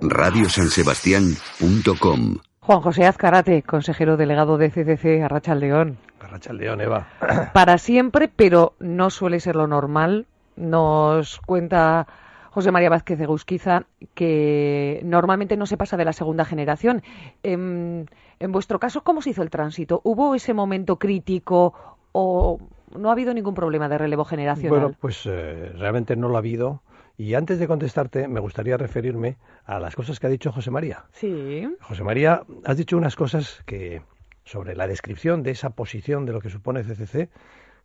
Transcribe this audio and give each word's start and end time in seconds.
radiosansebastián.com 0.00 2.38
Juan 2.60 2.80
José 2.80 3.06
Azcarate, 3.06 3.62
consejero 3.62 4.16
delegado 4.16 4.58
de 4.58 4.70
CCC 4.70 5.22
Arracha 5.22 5.54
León. 5.54 5.98
Arracha 6.20 6.52
León, 6.52 6.80
Eva. 6.80 7.08
Para 7.52 7.78
siempre, 7.78 8.28
pero 8.28 8.74
no 8.78 9.10
suele 9.10 9.40
ser 9.40 9.56
lo 9.56 9.66
normal. 9.66 10.26
Nos 10.56 11.40
cuenta 11.40 12.06
José 12.50 12.70
María 12.70 12.90
Vázquez 12.90 13.18
de 13.18 13.26
Gusquiza 13.26 13.84
que 14.14 15.00
normalmente 15.04 15.56
no 15.56 15.66
se 15.66 15.76
pasa 15.76 15.96
de 15.96 16.04
la 16.04 16.12
segunda 16.12 16.44
generación. 16.44 17.02
En, 17.42 18.08
en 18.38 18.52
vuestro 18.52 18.78
caso, 18.78 19.02
¿cómo 19.02 19.22
se 19.22 19.30
hizo 19.30 19.42
el 19.42 19.50
tránsito? 19.50 20.00
¿Hubo 20.04 20.34
ese 20.34 20.54
momento 20.54 20.96
crítico 20.96 21.74
o 22.12 22.58
no 22.96 23.08
ha 23.08 23.12
habido 23.12 23.34
ningún 23.34 23.54
problema 23.54 23.88
de 23.88 23.98
relevo 23.98 24.24
generacional? 24.24 24.80
Bueno, 24.80 24.96
pues 25.00 25.26
eh, 25.26 25.72
realmente 25.78 26.16
no 26.16 26.28
lo 26.28 26.36
ha 26.36 26.38
habido. 26.38 26.82
Y 27.20 27.34
antes 27.34 27.58
de 27.58 27.68
contestarte, 27.68 28.28
me 28.28 28.40
gustaría 28.40 28.78
referirme 28.78 29.36
a 29.66 29.78
las 29.78 29.94
cosas 29.94 30.18
que 30.18 30.26
ha 30.26 30.30
dicho 30.30 30.52
José 30.52 30.70
María. 30.70 31.04
Sí. 31.12 31.68
José 31.82 32.02
María, 32.02 32.44
has 32.64 32.78
dicho 32.78 32.96
unas 32.96 33.14
cosas 33.14 33.62
que 33.66 34.00
sobre 34.42 34.74
la 34.74 34.86
descripción 34.86 35.42
de 35.42 35.50
esa 35.50 35.68
posición 35.68 36.24
de 36.24 36.32
lo 36.32 36.40
que 36.40 36.48
supone 36.48 36.82
CCC, 36.82 37.28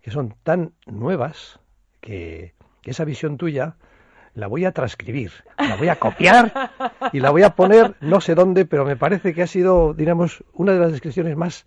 que 0.02 0.10
son 0.10 0.36
tan 0.44 0.72
nuevas 0.86 1.60
que 2.00 2.54
esa 2.86 3.04
visión 3.04 3.36
tuya 3.36 3.76
la 4.36 4.48
voy 4.48 4.64
a 4.64 4.72
transcribir, 4.72 5.34
la 5.58 5.76
voy 5.76 5.90
a 5.90 5.98
copiar 5.98 6.72
y 7.12 7.20
la 7.20 7.30
voy 7.30 7.44
a 7.44 7.56
poner 7.56 7.96
no 8.00 8.22
sé 8.22 8.36
dónde, 8.36 8.64
pero 8.64 8.86
me 8.86 8.96
parece 8.96 9.34
que 9.34 9.44
ha 9.44 9.48
sido, 9.48 9.94
digamos, 9.94 10.46
una 10.54 10.72
de 10.72 10.80
las 10.80 10.94
descripciones 10.94 11.36
más 11.36 11.66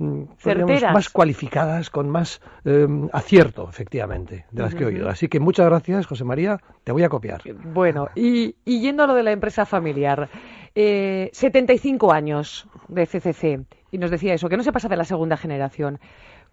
mm, 0.00 0.92
más 0.92 1.08
cualificadas, 1.10 1.90
con 1.90 2.08
más 2.08 2.40
eh, 2.64 2.86
acierto, 3.12 3.68
efectivamente, 3.68 4.46
de 4.50 4.62
las 4.62 4.74
que 4.74 4.84
he 4.84 4.86
oído. 4.86 5.08
Así 5.08 5.28
que 5.28 5.40
muchas 5.40 5.66
gracias, 5.66 6.06
José 6.06 6.24
María, 6.24 6.58
te 6.84 6.92
voy 6.92 7.04
a 7.04 7.08
copiar. 7.08 7.42
Bueno, 7.72 8.08
y, 8.14 8.56
y 8.64 8.80
yendo 8.80 9.04
a 9.04 9.06
lo 9.06 9.14
de 9.14 9.22
la 9.22 9.32
empresa 9.32 9.66
familiar, 9.66 10.28
eh, 10.74 11.30
75 11.32 12.12
años 12.12 12.66
de 12.88 13.06
CCC, 13.06 13.64
y 13.90 13.98
nos 13.98 14.10
decía 14.10 14.34
eso, 14.34 14.48
que 14.48 14.56
no 14.56 14.62
se 14.62 14.72
pasa 14.72 14.88
de 14.88 14.96
la 14.96 15.04
segunda 15.04 15.36
generación. 15.36 15.98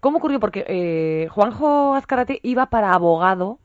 ¿Cómo 0.00 0.18
ocurrió? 0.18 0.40
Porque 0.40 0.64
eh, 0.68 1.28
Juanjo 1.30 1.94
Azcarate 1.94 2.40
iba 2.42 2.66
para 2.66 2.92
abogado, 2.92 3.58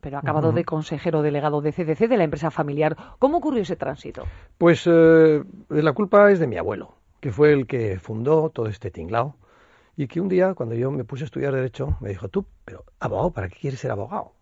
pero 0.00 0.16
ha 0.16 0.20
acabado 0.20 0.52
de 0.52 0.64
consejero 0.64 1.22
delegado 1.22 1.60
de 1.60 1.72
CDC, 1.72 2.08
de 2.08 2.16
la 2.16 2.24
empresa 2.24 2.50
familiar. 2.50 2.96
¿Cómo 3.18 3.38
ocurrió 3.38 3.62
ese 3.62 3.76
tránsito? 3.76 4.24
Pues 4.56 4.84
eh, 4.86 5.42
la 5.68 5.92
culpa 5.92 6.30
es 6.30 6.38
de 6.38 6.46
mi 6.46 6.56
abuelo 6.56 6.94
que 7.20 7.32
fue 7.32 7.52
el 7.52 7.66
que 7.66 7.98
fundó 7.98 8.50
todo 8.50 8.66
este 8.66 8.90
tinglao, 8.90 9.36
y 9.96 10.06
que 10.06 10.20
un 10.20 10.28
día, 10.28 10.54
cuando 10.54 10.76
yo 10.76 10.92
me 10.92 11.02
puse 11.02 11.24
a 11.24 11.26
estudiar 11.26 11.52
Derecho, 11.52 11.96
me 12.00 12.10
dijo, 12.10 12.28
tú, 12.28 12.46
pero 12.64 12.84
abogado, 13.00 13.32
¿para 13.32 13.48
qué 13.48 13.56
quieres 13.60 13.80
ser 13.80 13.90
abogado? 13.90 14.32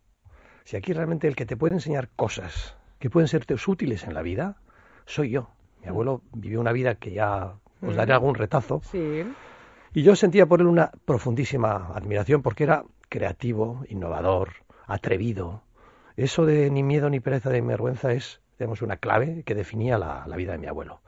Si 0.64 0.76
aquí 0.76 0.92
realmente 0.92 1.28
el 1.28 1.34
que 1.34 1.46
te 1.46 1.56
puede 1.56 1.76
enseñar 1.76 2.10
cosas 2.14 2.76
que 2.98 3.08
pueden 3.08 3.28
serte 3.28 3.54
útiles 3.66 4.04
en 4.04 4.12
la 4.12 4.20
vida, 4.20 4.56
soy 5.06 5.30
yo. 5.30 5.48
Mi 5.80 5.88
abuelo 5.88 6.20
vivió 6.34 6.60
una 6.60 6.72
vida 6.72 6.96
que 6.96 7.12
ya 7.12 7.54
os 7.80 7.96
daré 7.96 8.12
algún 8.12 8.34
retazo. 8.34 8.82
Sí. 8.84 9.24
Y 9.94 10.02
yo 10.02 10.14
sentía 10.14 10.44
por 10.44 10.60
él 10.60 10.66
una 10.66 10.90
profundísima 11.06 11.92
admiración 11.94 12.42
porque 12.42 12.64
era 12.64 12.84
creativo, 13.08 13.84
innovador, 13.88 14.50
atrevido. 14.86 15.62
Eso 16.16 16.44
de 16.44 16.70
ni 16.70 16.82
miedo 16.82 17.08
ni 17.08 17.20
pereza 17.20 17.50
ni 17.50 17.62
vergüenza 17.62 18.12
es, 18.12 18.42
digamos, 18.58 18.82
una 18.82 18.98
clave 18.98 19.42
que 19.44 19.54
definía 19.54 19.96
la 19.96 20.36
vida 20.36 20.52
de 20.52 20.58
mi 20.58 20.66
abuelo. 20.66 21.00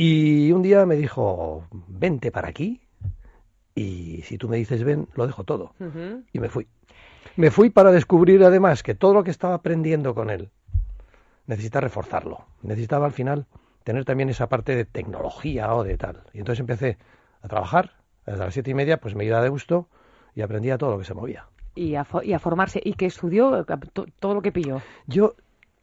Y 0.00 0.52
un 0.52 0.62
día 0.62 0.86
me 0.86 0.94
dijo, 0.94 1.66
vente 1.88 2.30
para 2.30 2.48
aquí 2.48 2.80
y 3.74 4.22
si 4.22 4.38
tú 4.38 4.48
me 4.48 4.56
dices 4.56 4.84
ven, 4.84 5.08
lo 5.16 5.26
dejo 5.26 5.42
todo. 5.42 5.72
Y 6.32 6.38
me 6.38 6.48
fui. 6.48 6.68
Me 7.34 7.50
fui 7.50 7.68
para 7.70 7.90
descubrir 7.90 8.44
además 8.44 8.84
que 8.84 8.94
todo 8.94 9.12
lo 9.12 9.24
que 9.24 9.32
estaba 9.32 9.54
aprendiendo 9.54 10.14
con 10.14 10.30
él 10.30 10.50
necesita 11.46 11.80
reforzarlo. 11.80 12.44
Necesitaba 12.62 13.06
al 13.06 13.12
final 13.12 13.46
tener 13.82 14.04
también 14.04 14.28
esa 14.28 14.48
parte 14.48 14.76
de 14.76 14.84
tecnología 14.84 15.74
o 15.74 15.82
de 15.82 15.96
tal. 15.96 16.22
Y 16.32 16.38
entonces 16.38 16.60
empecé 16.60 16.96
a 17.42 17.48
trabajar. 17.48 17.90
A 18.24 18.36
las 18.36 18.54
siete 18.54 18.70
y 18.70 18.74
media 18.74 19.00
pues 19.00 19.16
me 19.16 19.24
iba 19.24 19.42
de 19.42 19.48
gusto 19.48 19.88
y 20.32 20.42
aprendía 20.42 20.78
todo 20.78 20.92
lo 20.92 20.98
que 20.98 21.06
se 21.06 21.14
movía. 21.14 21.46
Y 21.74 21.96
a, 21.96 22.06
y 22.22 22.34
a 22.34 22.38
formarse. 22.38 22.80
¿Y 22.84 22.92
que 22.92 23.06
estudió 23.06 23.66
todo 24.20 24.34
lo 24.34 24.42
que 24.42 24.52
pilló? 24.52 24.80
Yo 25.08 25.34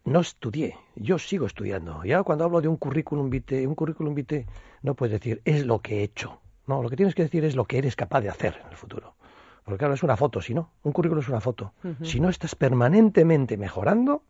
no 0.06 0.20
estudié, 0.20 0.78
yo 0.96 1.18
sigo 1.20 1.46
estudiando. 1.46 2.04
Ya 2.04 2.24
cuando 2.24 2.46
hablo 2.46 2.62
de 2.62 2.68
un 2.68 2.78
currículum 2.78 3.30
vitae, 3.30 3.68
un 3.68 3.76
currículum 3.76 4.14
vitae 4.14 4.46
no 4.84 4.94
puedes 4.94 5.14
decir 5.14 5.42
es 5.46 5.66
lo 5.66 5.80
que 5.80 6.00
he 6.00 6.04
hecho. 6.04 6.40
No, 6.68 6.82
lo 6.82 6.90
que 6.90 6.96
tienes 6.96 7.16
que 7.16 7.24
decir 7.24 7.44
es 7.44 7.56
lo 7.56 7.66
que 7.66 7.78
eres 7.78 7.96
capaz 7.96 8.22
de 8.22 8.30
hacer 8.30 8.60
en 8.64 8.70
el 8.70 8.76
futuro. 8.76 9.16
Porque 9.64 9.80
claro, 9.80 9.96
es 9.96 10.04
una 10.04 10.16
foto, 10.16 10.42
si 10.42 10.54
no, 10.54 10.72
un 10.84 10.94
currículum 10.94 11.24
es 11.24 11.30
una 11.30 11.42
foto. 11.42 11.74
Si 12.04 12.20
no 12.20 12.30
estás 12.30 12.56
permanentemente 12.56 13.58
mejorando, 13.58 14.22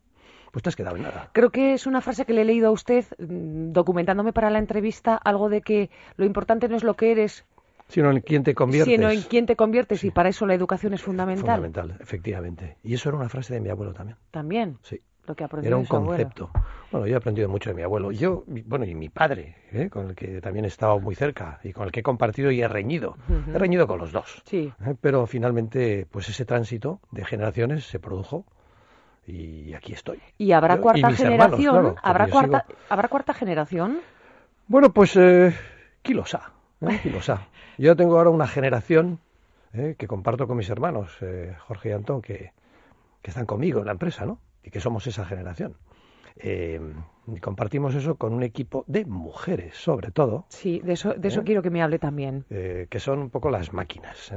pues 0.50 0.62
te 0.62 0.70
has 0.70 0.76
quedado 0.76 0.96
en 0.96 1.02
nada. 1.02 1.30
Creo 1.32 1.50
que 1.50 1.74
es 1.74 1.86
una 1.86 2.00
frase 2.00 2.24
que 2.24 2.32
le 2.32 2.42
he 2.42 2.44
leído 2.46 2.68
a 2.68 2.70
usted 2.70 3.04
mm, 3.18 3.72
documentándome 3.72 4.32
para 4.32 4.48
la 4.48 4.58
entrevista, 4.58 5.14
algo 5.14 5.50
de 5.50 5.60
que 5.60 5.90
lo 6.16 6.24
importante 6.24 6.68
no 6.68 6.76
es 6.76 6.84
lo 6.84 6.94
que 6.94 7.12
eres, 7.12 7.44
sino 7.88 8.10
en 8.10 8.20
quién 8.20 8.42
te 8.42 8.54
conviertes. 8.54 8.94
Sino 8.94 9.10
en 9.10 9.22
quién 9.22 9.46
te 9.46 9.56
conviertes 9.56 10.02
y 10.04 10.10
para 10.10 10.30
eso 10.30 10.46
la 10.46 10.54
educación 10.54 10.94
es 10.94 11.02
fundamental. 11.02 11.60
Fundamental, 11.60 11.96
efectivamente. 12.00 12.78
Y 12.82 12.94
eso 12.94 13.10
era 13.10 13.18
una 13.18 13.28
frase 13.28 13.54
de 13.54 13.60
mi 13.60 13.68
abuelo 13.68 13.92
también. 13.92 14.18
También. 14.30 14.78
Sí. 14.82 15.00
Era 15.62 15.76
un 15.76 15.86
concepto. 15.86 16.50
Bueno, 16.90 17.06
yo 17.06 17.14
he 17.14 17.16
aprendido 17.16 17.48
mucho 17.48 17.70
de 17.70 17.76
mi 17.76 17.82
abuelo. 17.82 18.12
Yo, 18.12 18.44
bueno, 18.46 18.84
y 18.84 18.94
mi 18.94 19.08
padre, 19.08 19.56
¿eh? 19.72 19.90
con 19.90 20.10
el 20.10 20.14
que 20.14 20.40
también 20.40 20.64
he 20.64 20.68
estado 20.68 21.00
muy 21.00 21.14
cerca 21.14 21.58
y 21.64 21.72
con 21.72 21.84
el 21.84 21.92
que 21.92 22.00
he 22.00 22.02
compartido 22.02 22.50
y 22.50 22.60
he 22.60 22.68
reñido. 22.68 23.16
He 23.52 23.58
reñido 23.58 23.86
con 23.86 23.98
los 23.98 24.12
dos. 24.12 24.42
Sí. 24.44 24.72
¿eh? 24.84 24.94
Pero 25.00 25.26
finalmente, 25.26 26.06
pues 26.10 26.28
ese 26.28 26.44
tránsito 26.44 27.00
de 27.10 27.24
generaciones 27.24 27.84
se 27.84 27.98
produjo 27.98 28.44
y 29.26 29.74
aquí 29.74 29.92
estoy. 29.92 30.20
¿Y 30.38 30.52
habrá 30.52 30.78
cuarta 30.78 31.10
generación? 31.10 31.96
¿Habrá, 32.02 32.28
cuarta, 32.28 32.64
¿Habrá 32.88 33.08
cuarta 33.08 33.34
generación? 33.34 33.98
Bueno, 34.68 34.92
pues 34.92 35.16
eh, 35.16 35.54
kilosa. 36.02 36.52
¿eh? 36.80 37.00
Yo 37.78 37.96
tengo 37.96 38.18
ahora 38.18 38.30
una 38.30 38.46
generación 38.46 39.18
¿eh? 39.72 39.96
que 39.98 40.06
comparto 40.06 40.46
con 40.46 40.56
mis 40.56 40.70
hermanos, 40.70 41.18
Jorge 41.66 41.88
y 41.90 41.92
Antón, 41.92 42.22
que, 42.22 42.52
que 43.22 43.30
están 43.30 43.46
conmigo 43.46 43.80
en 43.80 43.86
la 43.86 43.92
empresa, 43.92 44.24
¿no? 44.24 44.38
Y 44.66 44.70
que 44.70 44.80
somos 44.80 45.06
esa 45.06 45.24
generación. 45.24 45.76
Eh, 46.36 46.80
compartimos 47.40 47.94
eso 47.94 48.16
con 48.16 48.34
un 48.34 48.42
equipo 48.42 48.84
de 48.86 49.06
mujeres, 49.06 49.76
sobre 49.76 50.10
todo. 50.10 50.44
Sí, 50.48 50.80
de 50.80 50.92
eso, 50.92 51.14
de 51.14 51.28
eso 51.28 51.40
¿Eh? 51.40 51.44
quiero 51.44 51.62
que 51.62 51.70
me 51.70 51.82
hable 51.82 51.98
también. 51.98 52.44
Eh, 52.50 52.88
que 52.90 53.00
son 53.00 53.20
un 53.20 53.30
poco 53.30 53.48
las 53.48 53.72
máquinas. 53.72 54.32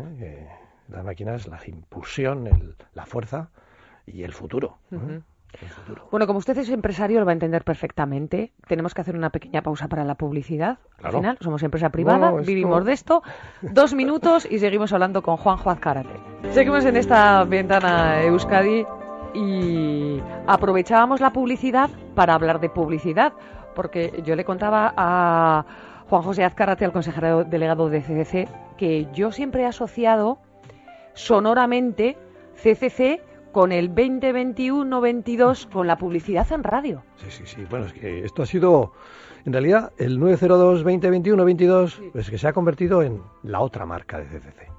las 0.87 1.03
máquinas, 1.03 1.47
la 1.47 1.59
impulsión, 1.65 2.47
el, 2.47 2.75
la 2.93 3.05
fuerza 3.05 3.49
y 4.05 4.23
el 4.23 4.31
futuro. 4.31 4.77
Bueno, 6.11 6.27
como 6.27 6.37
usted 6.37 6.57
es 6.59 6.69
empresario, 6.69 7.19
lo 7.19 7.25
va 7.25 7.31
a 7.31 7.33
entender 7.33 7.63
perfectamente. 7.63 8.53
Tenemos 8.67 8.93
que 8.93 9.01
hacer 9.01 9.15
una 9.15 9.31
pequeña 9.31 9.63
pausa 9.63 9.87
para 9.87 10.05
la 10.05 10.15
publicidad. 10.15 10.77
Al 11.01 11.11
final, 11.11 11.37
somos 11.41 11.63
empresa 11.63 11.89
privada, 11.89 12.31
vivimos 12.31 12.85
de 12.85 12.93
esto. 12.93 13.23
Dos 13.61 13.93
minutos 13.95 14.47
y 14.49 14.59
seguimos 14.59 14.93
hablando 14.93 15.23
con 15.23 15.37
Juan 15.37 15.57
Juan 15.57 15.77
Karate. 15.77 16.19
Seguimos 16.51 16.85
en 16.85 16.97
esta 16.97 17.43
ventana 17.45 18.23
Euskadi 18.23 18.85
y 19.33 20.21
aprovechábamos 20.47 21.21
la 21.21 21.31
publicidad 21.31 21.89
para 22.15 22.33
hablar 22.33 22.59
de 22.59 22.69
publicidad, 22.69 23.33
porque 23.75 24.21
yo 24.25 24.35
le 24.35 24.45
contaba 24.45 24.93
a 24.95 25.65
Juan 26.09 26.21
José 26.23 26.43
Azcarate, 26.43 26.85
al 26.85 26.91
consejero 26.91 27.43
delegado 27.43 27.89
de 27.89 28.01
CCC, 28.01 28.47
que 28.77 29.07
yo 29.13 29.31
siempre 29.31 29.63
he 29.63 29.65
asociado 29.65 30.39
sonoramente 31.13 32.17
CCC 32.55 33.21
con 33.51 33.71
el 33.71 33.93
2021-22, 33.93 35.69
con 35.69 35.87
la 35.87 35.97
publicidad 35.97 36.51
en 36.51 36.63
radio. 36.63 37.03
Sí, 37.17 37.29
sí, 37.29 37.43
sí. 37.45 37.65
Bueno, 37.69 37.85
es 37.85 37.93
que 37.93 38.23
esto 38.23 38.43
ha 38.43 38.45
sido, 38.45 38.93
en 39.45 39.53
realidad, 39.53 39.91
el 39.97 40.19
902-2021-22, 40.19 42.11
pues 42.11 42.29
que 42.29 42.37
se 42.37 42.47
ha 42.47 42.53
convertido 42.53 43.01
en 43.01 43.21
la 43.43 43.59
otra 43.61 43.85
marca 43.85 44.19
de 44.19 44.25
CCC. 44.25 44.71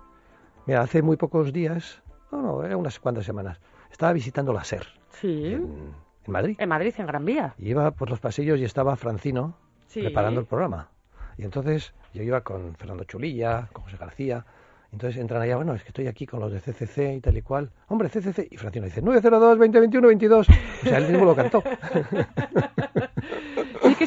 Mira, 0.67 0.83
hace 0.83 1.03
muy 1.03 1.17
pocos 1.17 1.53
días, 1.53 2.03
no, 2.31 2.43
no, 2.43 2.65
era 2.65 2.77
unas 2.77 2.99
cuantas 3.01 3.25
semanas, 3.25 3.61
estaba 4.01 4.15
visitando 4.15 4.55
la 4.55 4.65
SER. 4.65 4.87
Sí. 5.11 5.53
En, 5.53 5.93
Madrid. 6.27 6.57
En 6.59 6.71
Madrid, 6.71 6.95
en 6.97 7.07
Gran 7.07 7.23
Vía. 7.23 7.55
Y 7.59 7.69
iba 7.69 7.91
por 7.91 8.09
los 8.09 8.19
pasillos 8.19 8.59
y 8.59 8.65
estaba 8.65 8.97
Francino 8.97 9.59
preparando 9.93 10.41
el 10.41 10.47
programa. 10.47 10.89
Y 11.37 11.43
entonces 11.43 11.93
yo 12.15 12.23
iba 12.23 12.41
con 12.41 12.75
Fernando 12.77 13.05
Chulilla, 13.05 13.69
con 13.75 13.85
José 13.85 13.99
García. 13.99 14.47
Entonces 14.91 15.21
entran 15.21 15.43
allá, 15.43 15.57
bueno, 15.57 15.75
es 15.75 15.83
que 15.83 15.89
estoy 15.89 16.07
aquí 16.07 16.25
con 16.25 16.41
los 16.41 16.51
de 16.51 16.61
CCC 16.61 17.17
y 17.17 17.21
tal 17.21 17.37
y 17.37 17.43
cual. 17.43 17.73
Hombre, 17.89 18.09
CCC. 18.09 18.49
Y 18.51 18.57
Francino 18.57 18.87
dice, 18.87 19.03
902 19.03 19.59
2021 19.59 20.09
22. 20.09 20.49
O 20.49 20.53
sea, 20.83 20.97
él 20.97 21.11
mismo 21.11 21.27
lo 21.27 21.37
cantó. 21.37 21.63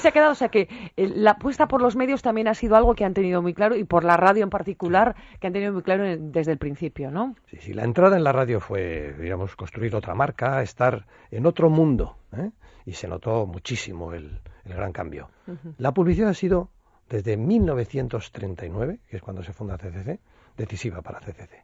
Se 0.03 0.09
ha 0.09 0.11
quedado, 0.11 0.33
o 0.33 0.35
sea 0.35 0.49
que 0.49 0.67
eh, 0.97 1.07
la 1.07 1.31
apuesta 1.31 1.69
por 1.69 1.81
los 1.81 1.95
medios 1.95 2.21
también 2.21 2.49
ha 2.49 2.53
sido 2.55 2.75
algo 2.75 2.93
que 2.93 3.05
han 3.05 3.13
tenido 3.13 3.41
muy 3.41 3.53
claro 3.53 3.77
y 3.77 3.85
por 3.85 4.03
la 4.03 4.17
radio 4.17 4.43
en 4.43 4.49
particular 4.49 5.15
que 5.39 5.47
han 5.47 5.53
tenido 5.53 5.71
muy 5.71 5.81
claro 5.81 6.03
desde 6.19 6.51
el 6.51 6.57
principio, 6.57 7.09
¿no? 7.09 7.37
Sí, 7.45 7.55
sí, 7.61 7.73
la 7.73 7.85
entrada 7.85 8.17
en 8.17 8.25
la 8.25 8.33
radio 8.33 8.59
fue, 8.59 9.15
digamos, 9.17 9.55
construir 9.55 9.95
otra 9.95 10.13
marca, 10.13 10.61
estar 10.61 11.05
en 11.31 11.45
otro 11.45 11.69
mundo, 11.69 12.17
¿eh? 12.35 12.51
y 12.85 12.91
se 12.91 13.07
notó 13.07 13.45
muchísimo 13.45 14.11
el, 14.11 14.41
gran 14.65 14.91
cambio. 14.91 15.29
La 15.77 15.93
publicidad 15.93 16.31
ha 16.31 16.33
sido, 16.33 16.69
desde 17.07 17.37
1939, 17.37 18.99
que 19.07 19.15
es 19.15 19.21
cuando 19.21 19.41
se 19.41 19.53
funda 19.53 19.77
CCC, 19.77 20.19
decisiva 20.57 21.01
para 21.01 21.21
CCC. 21.21 21.63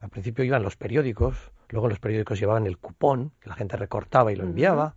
Al 0.00 0.08
principio 0.08 0.42
iban 0.42 0.62
los 0.62 0.76
periódicos, 0.76 1.52
luego 1.68 1.88
los 1.88 2.00
periódicos 2.00 2.40
llevaban 2.40 2.66
el 2.66 2.78
cupón, 2.78 3.32
que 3.42 3.50
la 3.50 3.56
gente 3.56 3.76
recortaba 3.76 4.32
y 4.32 4.36
lo 4.36 4.44
enviaba. 4.44 4.94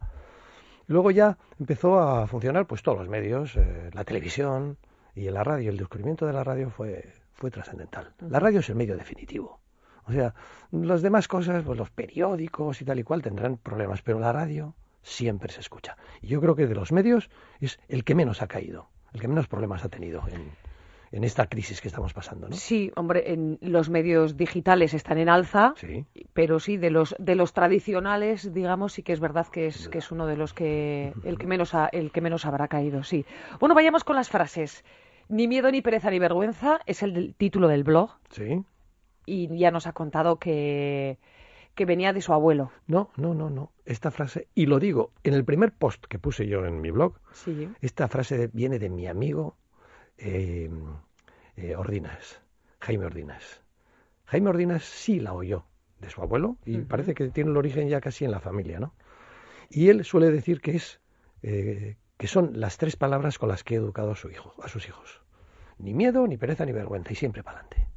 Luego 0.91 1.11
ya 1.11 1.37
empezó 1.59 1.99
a 1.99 2.27
funcionar 2.27 2.67
pues 2.67 2.83
todos 2.83 2.99
los 2.99 3.09
medios, 3.09 3.55
eh, 3.55 3.89
la 3.93 4.03
televisión 4.03 4.77
y 5.15 5.29
la 5.29 5.43
radio. 5.43 5.71
El 5.71 5.77
descubrimiento 5.77 6.25
de 6.25 6.33
la 6.33 6.43
radio 6.43 6.69
fue, 6.69 7.13
fue 7.33 7.49
trascendental. 7.49 8.13
La 8.19 8.39
radio 8.39 8.59
es 8.59 8.69
el 8.69 8.75
medio 8.75 8.95
definitivo. 8.95 9.59
O 10.05 10.11
sea, 10.11 10.33
las 10.71 11.01
demás 11.01 11.27
cosas, 11.27 11.63
pues 11.63 11.77
los 11.77 11.89
periódicos 11.89 12.81
y 12.81 12.85
tal 12.85 12.99
y 12.99 13.03
cual 13.03 13.21
tendrán 13.21 13.57
problemas, 13.57 14.01
pero 14.01 14.19
la 14.19 14.31
radio 14.31 14.75
siempre 15.01 15.51
se 15.51 15.61
escucha. 15.61 15.97
Y 16.21 16.27
yo 16.27 16.41
creo 16.41 16.55
que 16.55 16.67
de 16.67 16.75
los 16.75 16.91
medios 16.91 17.29
es 17.59 17.79
el 17.87 18.03
que 18.03 18.15
menos 18.15 18.41
ha 18.41 18.47
caído, 18.47 18.89
el 19.13 19.21
que 19.21 19.27
menos 19.27 19.47
problemas 19.47 19.85
ha 19.85 19.89
tenido 19.89 20.23
en, 20.27 20.51
en 21.11 21.23
esta 21.23 21.47
crisis 21.47 21.81
que 21.81 21.89
estamos 21.89 22.13
pasando, 22.13 22.47
¿no? 22.47 22.55
Sí, 22.55 22.91
hombre, 22.95 23.33
en 23.33 23.57
los 23.61 23.89
medios 23.89 24.37
digitales 24.37 24.93
están 24.93 25.17
en 25.17 25.29
alza, 25.29 25.73
pero 26.33 26.59
sí 26.59 26.77
de 26.77 26.89
los 26.89 27.15
de 27.19 27.35
los 27.35 27.53
tradicionales, 27.53 28.53
digamos, 28.53 28.93
sí 28.93 29.03
que 29.03 29.13
es 29.13 29.19
verdad 29.19 29.47
que 29.47 29.67
es 29.67 29.89
que 29.89 29.97
es 29.97 30.11
uno 30.11 30.25
de 30.25 30.37
los 30.37 30.53
que 30.53 31.13
el 31.23 31.37
que 31.37 31.47
menos 31.47 31.73
el 31.91 32.11
que 32.11 32.21
menos 32.21 32.45
habrá 32.45 32.67
caído, 32.67 33.03
sí. 33.03 33.25
Bueno, 33.59 33.75
vayamos 33.75 34.03
con 34.03 34.15
las 34.15 34.29
frases. 34.29 34.85
Ni 35.27 35.47
miedo, 35.47 35.71
ni 35.71 35.81
pereza, 35.81 36.11
ni 36.11 36.19
vergüenza 36.19 36.81
es 36.85 37.03
el 37.03 37.35
título 37.35 37.67
del 37.69 37.83
blog. 37.83 38.17
Sí. 38.31 38.63
Y 39.25 39.57
ya 39.57 39.71
nos 39.71 39.87
ha 39.87 39.93
contado 39.93 40.37
que 40.37 41.17
que 41.75 41.85
venía 41.85 42.11
de 42.11 42.21
su 42.21 42.33
abuelo. 42.33 42.71
No, 42.87 43.11
no, 43.15 43.33
no, 43.33 43.49
no. 43.49 43.71
Esta 43.85 44.11
frase, 44.11 44.47
y 44.53 44.65
lo 44.65 44.77
digo, 44.79 45.11
en 45.23 45.33
el 45.33 45.45
primer 45.45 45.71
post 45.71 46.05
que 46.05 46.19
puse 46.19 46.45
yo 46.45 46.65
en 46.65 46.81
mi 46.81 46.91
blog, 46.91 47.13
sí. 47.31 47.69
esta 47.79 48.09
frase 48.09 48.49
viene 48.51 48.77
de 48.77 48.89
mi 48.89 49.07
amigo 49.07 49.55
eh, 50.21 50.69
eh, 51.57 51.75
Ordinas, 51.75 52.41
Jaime 52.79 53.05
Ordinas. 53.05 53.61
Jaime 54.25 54.49
Ordinas 54.49 54.83
sí 54.83 55.19
la 55.19 55.33
oyó 55.33 55.65
de 55.99 56.09
su 56.09 56.21
abuelo 56.21 56.57
y 56.65 56.79
parece 56.79 57.13
que 57.13 57.29
tiene 57.29 57.51
el 57.51 57.57
origen 57.57 57.89
ya 57.89 58.01
casi 58.01 58.25
en 58.25 58.31
la 58.31 58.39
familia, 58.39 58.79
¿no? 58.79 58.93
Y 59.69 59.89
él 59.89 60.03
suele 60.03 60.31
decir 60.31 60.61
que 60.61 60.75
es 60.75 60.99
eh, 61.43 61.97
que 62.17 62.27
son 62.27 62.59
las 62.59 62.77
tres 62.77 62.95
palabras 62.95 63.39
con 63.39 63.49
las 63.49 63.63
que 63.63 63.73
he 63.73 63.77
educado 63.77 64.11
a 64.11 64.15
su 64.15 64.29
hijo, 64.29 64.53
a 64.61 64.67
sus 64.67 64.87
hijos. 64.87 65.21
Ni 65.79 65.93
miedo, 65.93 66.27
ni 66.27 66.37
pereza, 66.37 66.65
ni 66.65 66.71
vergüenza, 66.71 67.11
y 67.11 67.15
siempre 67.15 67.41
para 67.41 67.61
adelante. 67.61 67.87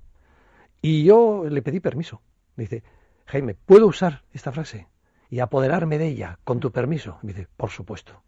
Y 0.80 1.04
yo 1.04 1.44
le 1.48 1.60
pedí 1.60 1.80
permiso. 1.80 2.22
dice, 2.56 2.82
Jaime, 3.26 3.54
¿puedo 3.54 3.86
usar 3.86 4.22
esta 4.32 4.52
frase 4.52 4.88
y 5.28 5.40
apoderarme 5.40 5.98
de 5.98 6.06
ella 6.06 6.38
con 6.44 6.60
tu 6.60 6.72
permiso? 6.72 7.18
Me 7.22 7.32
dice, 7.34 7.48
por 7.56 7.70
supuesto. 7.70 8.22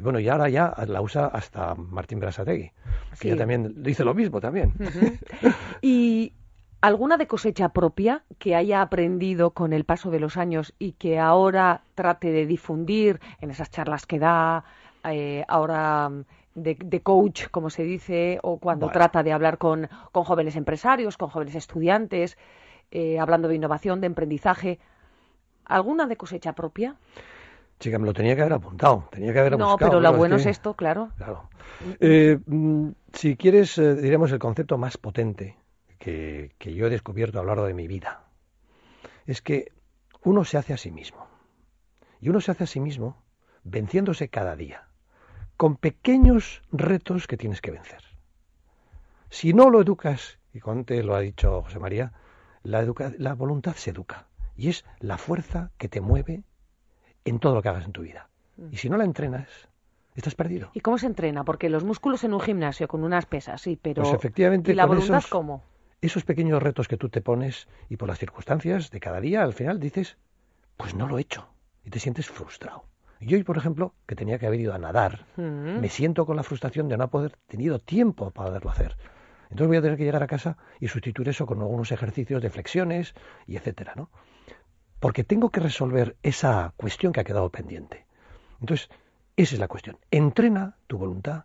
Y 0.00 0.02
bueno, 0.02 0.18
y 0.18 0.30
ahora 0.30 0.48
ya 0.48 0.74
la 0.86 1.02
usa 1.02 1.26
hasta 1.26 1.74
Martín 1.74 2.20
Brasategui, 2.20 2.72
que 3.20 3.28
ya 3.28 3.36
también 3.36 3.82
dice 3.82 4.02
lo 4.02 4.14
mismo 4.14 4.40
también. 4.40 4.72
¿Y 5.82 6.32
alguna 6.80 7.18
de 7.18 7.26
cosecha 7.26 7.68
propia 7.68 8.24
que 8.38 8.56
haya 8.56 8.80
aprendido 8.80 9.50
con 9.50 9.74
el 9.74 9.84
paso 9.84 10.10
de 10.10 10.18
los 10.18 10.38
años 10.38 10.72
y 10.78 10.92
que 10.92 11.18
ahora 11.18 11.82
trate 11.94 12.32
de 12.32 12.46
difundir 12.46 13.20
en 13.42 13.50
esas 13.50 13.68
charlas 13.68 14.06
que 14.06 14.18
da, 14.18 14.64
eh, 15.04 15.44
ahora 15.48 16.10
de, 16.54 17.00
coach, 17.02 17.48
como 17.50 17.68
se 17.68 17.82
dice, 17.82 18.38
o 18.42 18.56
cuando 18.56 18.88
trata 18.88 19.22
de 19.22 19.34
hablar 19.34 19.58
con, 19.58 19.86
con, 20.12 20.24
jóvenes 20.24 20.56
empresarios, 20.56 21.18
con 21.18 21.28
jóvenes 21.28 21.56
estudiantes, 21.56 22.38
eh, 22.90 23.18
hablando 23.18 23.48
de 23.48 23.56
innovación, 23.56 24.00
de 24.00 24.06
emprendizaje? 24.06 24.78
¿Alguna 25.66 26.06
de 26.06 26.16
cosecha 26.16 26.54
propia? 26.54 26.96
Chica, 27.80 27.98
me 27.98 28.04
lo 28.04 28.12
tenía 28.12 28.36
que 28.36 28.42
haber 28.42 28.52
apuntado, 28.52 29.08
tenía 29.10 29.32
que 29.32 29.38
haber 29.38 29.58
No, 29.58 29.78
pero 29.78 30.00
lo 30.00 30.12
bueno 30.12 30.36
es, 30.36 30.44
esto, 30.44 30.74
claro. 30.74 31.08
Claro. 31.16 31.48
Eh, 31.98 32.38
mm, 32.46 32.90
si 33.14 33.36
quieres, 33.36 33.78
eh, 33.78 33.94
diremos 33.94 34.30
el 34.32 34.38
concepto 34.38 34.76
más 34.76 34.98
potente 34.98 35.56
que, 35.98 36.54
que 36.58 36.74
yo 36.74 36.86
he 36.86 36.90
descubierto 36.90 37.40
a 37.40 37.42
lo 37.42 37.48
largo 37.48 37.64
de 37.64 37.72
mi 37.72 37.88
vida. 37.88 38.24
Es 39.24 39.40
que 39.40 39.72
uno 40.22 40.44
se 40.44 40.58
hace 40.58 40.74
a 40.74 40.76
sí 40.76 40.90
mismo. 40.90 41.26
Y 42.20 42.28
uno 42.28 42.42
se 42.42 42.50
hace 42.50 42.64
a 42.64 42.66
sí 42.66 42.80
mismo 42.80 43.16
venciéndose 43.64 44.28
cada 44.28 44.56
día, 44.56 44.88
con 45.56 45.76
pequeños 45.76 46.60
retos 46.70 47.26
que 47.26 47.38
tienes 47.38 47.62
que 47.62 47.70
vencer. 47.70 48.02
Si 49.30 49.54
no 49.54 49.70
lo 49.70 49.80
educas, 49.80 50.38
y 50.52 50.60
te 50.84 51.02
lo 51.02 51.14
ha 51.14 51.20
dicho 51.20 51.62
José 51.62 51.78
María, 51.78 52.12
la, 52.62 52.86
la 53.16 53.34
voluntad 53.34 53.74
se 53.74 53.90
educa. 53.90 54.26
Y 54.54 54.68
es 54.68 54.84
la 54.98 55.16
fuerza 55.16 55.70
que 55.78 55.88
te 55.88 56.02
mueve 56.02 56.44
en 57.24 57.38
todo 57.38 57.54
lo 57.54 57.62
que 57.62 57.68
hagas 57.68 57.84
en 57.84 57.92
tu 57.92 58.02
vida. 58.02 58.28
Y 58.70 58.76
si 58.76 58.90
no 58.90 58.96
la 58.96 59.04
entrenas, 59.04 59.48
estás 60.14 60.34
perdido. 60.34 60.70
¿Y 60.74 60.80
cómo 60.80 60.98
se 60.98 61.06
entrena? 61.06 61.44
Porque 61.44 61.70
los 61.70 61.84
músculos 61.84 62.24
en 62.24 62.34
un 62.34 62.40
gimnasio 62.40 62.88
con 62.88 63.04
unas 63.04 63.26
pesas, 63.26 63.60
sí, 63.60 63.78
pero 63.80 64.02
pues 64.02 64.14
efectivamente, 64.14 64.72
¿y 64.72 64.74
la 64.74 64.86
voluntad 64.86 65.18
esos, 65.18 65.30
cómo? 65.30 65.62
Esos 66.00 66.24
pequeños 66.24 66.62
retos 66.62 66.88
que 66.88 66.96
tú 66.96 67.08
te 67.08 67.22
pones 67.22 67.68
y 67.88 67.96
por 67.96 68.08
las 68.08 68.18
circunstancias 68.18 68.90
de 68.90 69.00
cada 69.00 69.20
día, 69.20 69.42
al 69.42 69.52
final 69.52 69.80
dices, 69.80 70.18
pues 70.76 70.94
no 70.94 71.08
lo 71.08 71.18
he 71.18 71.22
hecho. 71.22 71.48
Y 71.84 71.90
te 71.90 71.98
sientes 71.98 72.28
frustrado. 72.28 72.84
Y 73.20 73.34
hoy, 73.34 73.42
por 73.44 73.58
ejemplo, 73.58 73.94
que 74.06 74.16
tenía 74.16 74.38
que 74.38 74.46
haber 74.46 74.60
ido 74.60 74.74
a 74.74 74.78
nadar, 74.78 75.26
me 75.36 75.88
siento 75.88 76.24
con 76.24 76.36
la 76.36 76.42
frustración 76.42 76.88
de 76.88 76.96
no 76.96 77.10
haber 77.12 77.36
tenido 77.46 77.78
tiempo 77.78 78.30
para 78.30 78.48
poderlo 78.48 78.70
hacer. 78.70 78.96
Entonces 79.50 79.68
voy 79.68 79.76
a 79.76 79.82
tener 79.82 79.98
que 79.98 80.04
llegar 80.04 80.22
a 80.22 80.26
casa 80.26 80.56
y 80.78 80.88
sustituir 80.88 81.28
eso 81.28 81.44
con 81.44 81.60
algunos 81.60 81.92
ejercicios 81.92 82.40
de 82.40 82.50
flexiones 82.50 83.14
y 83.46 83.56
etcétera, 83.56 83.94
¿no? 83.96 84.10
Porque 85.00 85.24
tengo 85.24 85.50
que 85.50 85.60
resolver 85.60 86.16
esa 86.22 86.72
cuestión 86.76 87.12
que 87.12 87.20
ha 87.20 87.24
quedado 87.24 87.48
pendiente. 87.48 88.04
Entonces, 88.60 88.90
esa 89.36 89.54
es 89.54 89.60
la 89.60 89.68
cuestión. 89.68 89.96
Entrena 90.10 90.76
tu 90.86 90.98
voluntad 90.98 91.44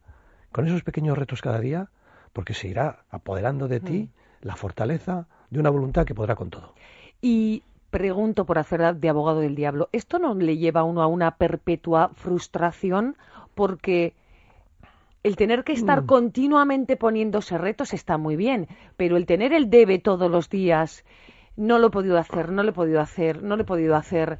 con 0.51 0.67
esos 0.67 0.83
pequeños 0.83 1.17
retos 1.17 1.41
cada 1.41 1.59
día, 1.59 1.89
porque 2.33 2.53
se 2.53 2.67
irá 2.67 3.03
apoderando 3.09 3.67
de 3.67 3.79
ti 3.79 3.99
mm. 4.03 4.47
la 4.47 4.55
fortaleza 4.55 5.27
de 5.49 5.59
una 5.59 5.69
voluntad 5.69 6.05
que 6.05 6.13
podrá 6.13 6.35
con 6.35 6.49
todo. 6.49 6.73
Y 7.21 7.63
pregunto 7.89 8.45
por 8.45 8.57
hacer 8.57 8.95
de 8.95 9.09
abogado 9.09 9.39
del 9.39 9.55
diablo, 9.55 9.87
¿esto 9.93 10.19
no 10.19 10.35
le 10.35 10.57
lleva 10.57 10.81
a 10.81 10.83
uno 10.83 11.01
a 11.01 11.07
una 11.07 11.37
perpetua 11.37 12.11
frustración? 12.13 13.15
Porque 13.53 14.13
el 15.23 15.37
tener 15.37 15.63
que 15.63 15.71
estar 15.71 16.03
mm. 16.03 16.05
continuamente 16.07 16.97
poniéndose 16.97 17.57
retos 17.57 17.93
está 17.93 18.17
muy 18.17 18.35
bien, 18.35 18.67
pero 18.97 19.15
el 19.15 19.25
tener 19.25 19.53
el 19.53 19.69
debe 19.69 19.99
todos 19.99 20.29
los 20.29 20.49
días 20.49 21.05
no 21.55 21.79
lo 21.79 21.87
he 21.87 21.91
podido 21.91 22.17
hacer, 22.17 22.51
no 22.51 22.63
lo 22.63 22.69
he 22.69 22.73
podido 22.73 22.99
hacer, 22.99 23.43
no 23.43 23.55
lo 23.55 23.63
he 23.63 23.65
podido 23.65 23.95
hacer. 23.95 24.39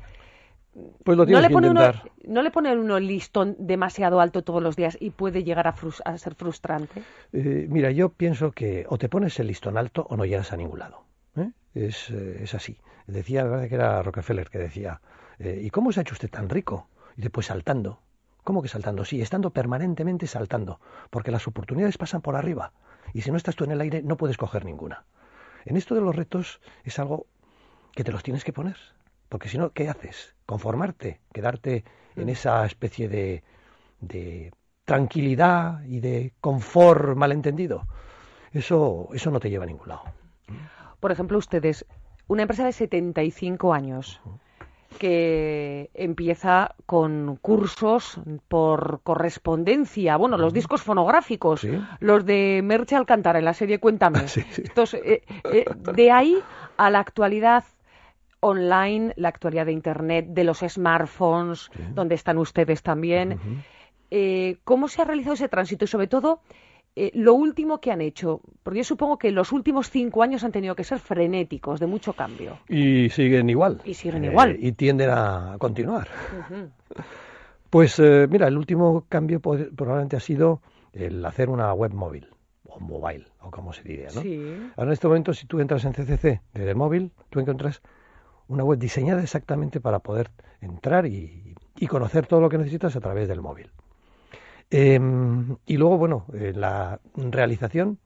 Pues 1.04 1.18
lo 1.18 1.26
tienes 1.26 1.42
¿No 1.42 1.48
le 1.48 1.54
pone 1.54 1.70
Uno, 1.70 1.92
¿No 2.26 2.42
le 2.42 2.52
pone 2.52 2.76
uno 2.76 2.98
el 2.98 3.08
listón 3.08 3.56
demasiado 3.58 4.20
alto 4.20 4.44
todos 4.44 4.62
los 4.62 4.76
días 4.76 4.98
y 5.00 5.12
puede 5.12 5.44
llegar 5.44 5.68
a, 5.68 6.18
ser 6.18 6.36
frustrante? 6.36 7.02
Eh, 7.32 7.68
mira, 7.70 7.92
yo 7.92 8.10
pienso 8.10 8.52
que 8.52 8.86
o 8.90 8.98
te 8.98 9.08
pones 9.08 9.40
el 9.40 9.48
listón 9.48 9.78
alto 9.78 10.06
o 10.10 10.18
no 10.18 10.26
llegas 10.26 10.52
a 10.52 10.58
ningún 10.58 10.80
lado. 10.80 11.06
¿eh? 11.38 11.52
Es, 11.74 12.10
eh, 12.10 12.40
es, 12.44 12.54
así. 12.54 12.78
Decía, 13.08 13.46
verdad 13.46 13.70
que 13.70 13.76
era 13.76 14.04
Rockefeller 14.04 14.50
que 14.50 14.58
decía, 14.58 15.00
¿y 15.40 15.70
cómo 15.70 15.92
se 15.92 16.00
ha 16.00 16.02
hecho 16.02 16.14
usted 16.14 16.30
tan 16.30 16.50
rico? 16.50 16.90
Y 17.16 17.22
después 17.22 17.46
saltando. 17.46 18.00
¿Cómo 18.44 18.62
que 18.62 18.68
saltando? 18.68 19.06
Sí, 19.06 19.22
estando 19.22 19.50
permanentemente 19.50 20.28
saltando, 20.28 20.80
porque 21.10 21.32
las 21.32 21.48
oportunidades 21.48 21.98
pasan 21.98 22.22
por 22.22 22.36
arriba. 22.36 22.74
Y 23.12 23.22
si 23.22 23.32
no 23.32 23.38
estás 23.38 23.56
tú 23.56 23.64
en 23.64 23.72
el 23.72 23.82
aire, 23.82 24.04
no 24.04 24.18
puedes 24.18 24.38
coger 24.38 24.66
ninguna. 24.66 25.04
En 25.66 25.78
esto 25.78 25.96
de 25.96 26.02
los 26.02 26.16
retos 26.16 26.62
es 26.84 27.00
algo 27.00 27.28
que 27.94 28.04
te 28.04 28.12
los 28.12 28.24
tienes 28.24 28.44
que 28.44 28.54
poner, 28.54 28.78
porque 29.30 29.50
si 29.50 29.58
no, 29.58 29.72
¿qué 29.72 29.90
haces? 29.90 30.36
¿Conformarte? 30.46 31.20
¿Quedarte 31.34 31.84
en 32.16 32.28
mm. 32.28 32.30
esa 32.30 32.66
especie 32.66 33.10
de, 33.10 33.44
de 34.00 34.54
tranquilidad 34.86 35.84
y 35.84 36.00
de 36.00 36.34
confort 36.40 37.18
malentendido? 37.18 37.88
Eso, 38.52 39.10
eso 39.14 39.32
no 39.32 39.40
te 39.40 39.50
lleva 39.50 39.64
a 39.64 39.68
ningún 39.68 39.90
lado. 39.90 40.04
Por 41.00 41.12
ejemplo, 41.12 41.38
ustedes, 41.38 41.86
una 42.28 42.44
empresa 42.44 42.66
de 42.66 42.72
75 42.72 43.74
años, 43.74 44.22
que 44.98 45.90
empieza 45.94 46.76
con 46.86 47.38
cursos 47.42 48.20
por 48.48 49.02
correspondencia, 49.04 50.18
bueno, 50.18 50.38
los 50.38 50.54
discos 50.54 50.82
fonográficos, 50.82 51.68
los 52.00 52.26
de 52.26 52.62
Merche 52.64 52.96
Alcántara 52.96 53.40
en 53.40 53.46
la 53.46 53.54
serie 53.54 53.80
Cuéntame. 53.80 54.26
Eh, 55.06 55.24
eh, 55.52 55.66
de 55.94 56.12
ahí 56.12 56.38
a 56.78 56.90
la 56.90 57.00
actualidad 57.00 57.64
online, 58.40 59.14
la 59.18 59.30
actualidad 59.30 59.66
de 59.66 59.72
Internet, 59.72 60.28
de 60.30 60.44
los 60.44 60.60
smartphones, 60.60 61.70
donde 61.94 62.16
están 62.16 62.38
ustedes 62.38 62.84
también. 62.84 63.64
Eh, 64.12 64.58
¿Cómo 64.64 64.88
se 64.88 65.02
ha 65.02 65.06
realizado 65.06 65.34
ese 65.34 65.50
tránsito 65.50 65.86
y 65.86 65.88
sobre 65.88 66.08
todo 66.08 66.42
eh, 66.98 67.12
lo 67.14 67.34
último 67.34 67.82
que 67.82 67.92
han 67.92 68.00
hecho, 68.00 68.40
porque 68.64 68.78
yo 68.80 68.84
supongo 68.86 69.18
que 69.18 69.30
los 69.32 69.52
últimos 69.52 69.90
cinco 69.90 70.24
años 70.24 70.46
han 70.46 70.54
tenido 70.54 70.76
que 70.76 70.86
ser 70.86 71.00
frenéticos, 71.00 71.82
de 71.82 71.88
mucho 71.88 72.14
cambio. 72.14 72.60
Y 72.70 73.10
siguen 73.10 73.50
igual. 73.50 73.82
Y 73.84 73.94
siguen 73.94 74.24
igual. 74.24 74.58
Y 74.60 74.72
tienden 74.72 75.10
a 75.10 75.58
continuar. 75.60 76.08
Pues 77.68 78.00
eh, 78.00 78.28
mira, 78.30 78.48
el 78.48 78.58
último 78.58 79.06
cambio 79.10 79.42
probablemente 79.42 80.16
ha 80.16 80.22
sido 80.22 80.62
el 80.94 81.26
hacer 81.26 81.50
una 81.50 81.74
web 81.74 81.94
móvil, 81.94 82.30
o 82.64 82.80
mobile, 82.80 83.26
o 83.42 83.52
como 83.52 83.74
se 83.74 83.84
diría, 83.84 84.08
¿no? 84.16 84.22
Ahora 84.78 84.92
en 84.92 84.94
este 84.94 85.08
momento, 85.08 85.34
si 85.34 85.46
tú 85.46 85.60
entras 85.60 85.84
en 85.84 85.92
CCC 85.92 86.42
desde 86.54 86.70
el 86.70 86.76
móvil, 86.78 87.12
tú 87.30 87.42
encuentras 87.42 87.82
una 88.48 88.64
web 88.64 88.80
diseñada 88.80 89.22
exactamente 89.22 89.82
para 89.82 90.00
poder 90.00 90.32
entrar 90.62 91.06
y 91.06 91.58
conocer 91.90 92.28
todo 92.28 92.40
lo 92.40 92.48
que 92.48 92.60
necesitas 92.60 92.96
a 92.96 93.02
través 93.02 93.28
del 93.28 93.42
móvil. 93.42 93.70
Em, 94.70 95.58
y 95.66 95.78
luego, 95.78 95.98
bueno, 95.98 96.26
eh, 96.34 96.54
la 96.56 97.00
realización. 97.16 98.00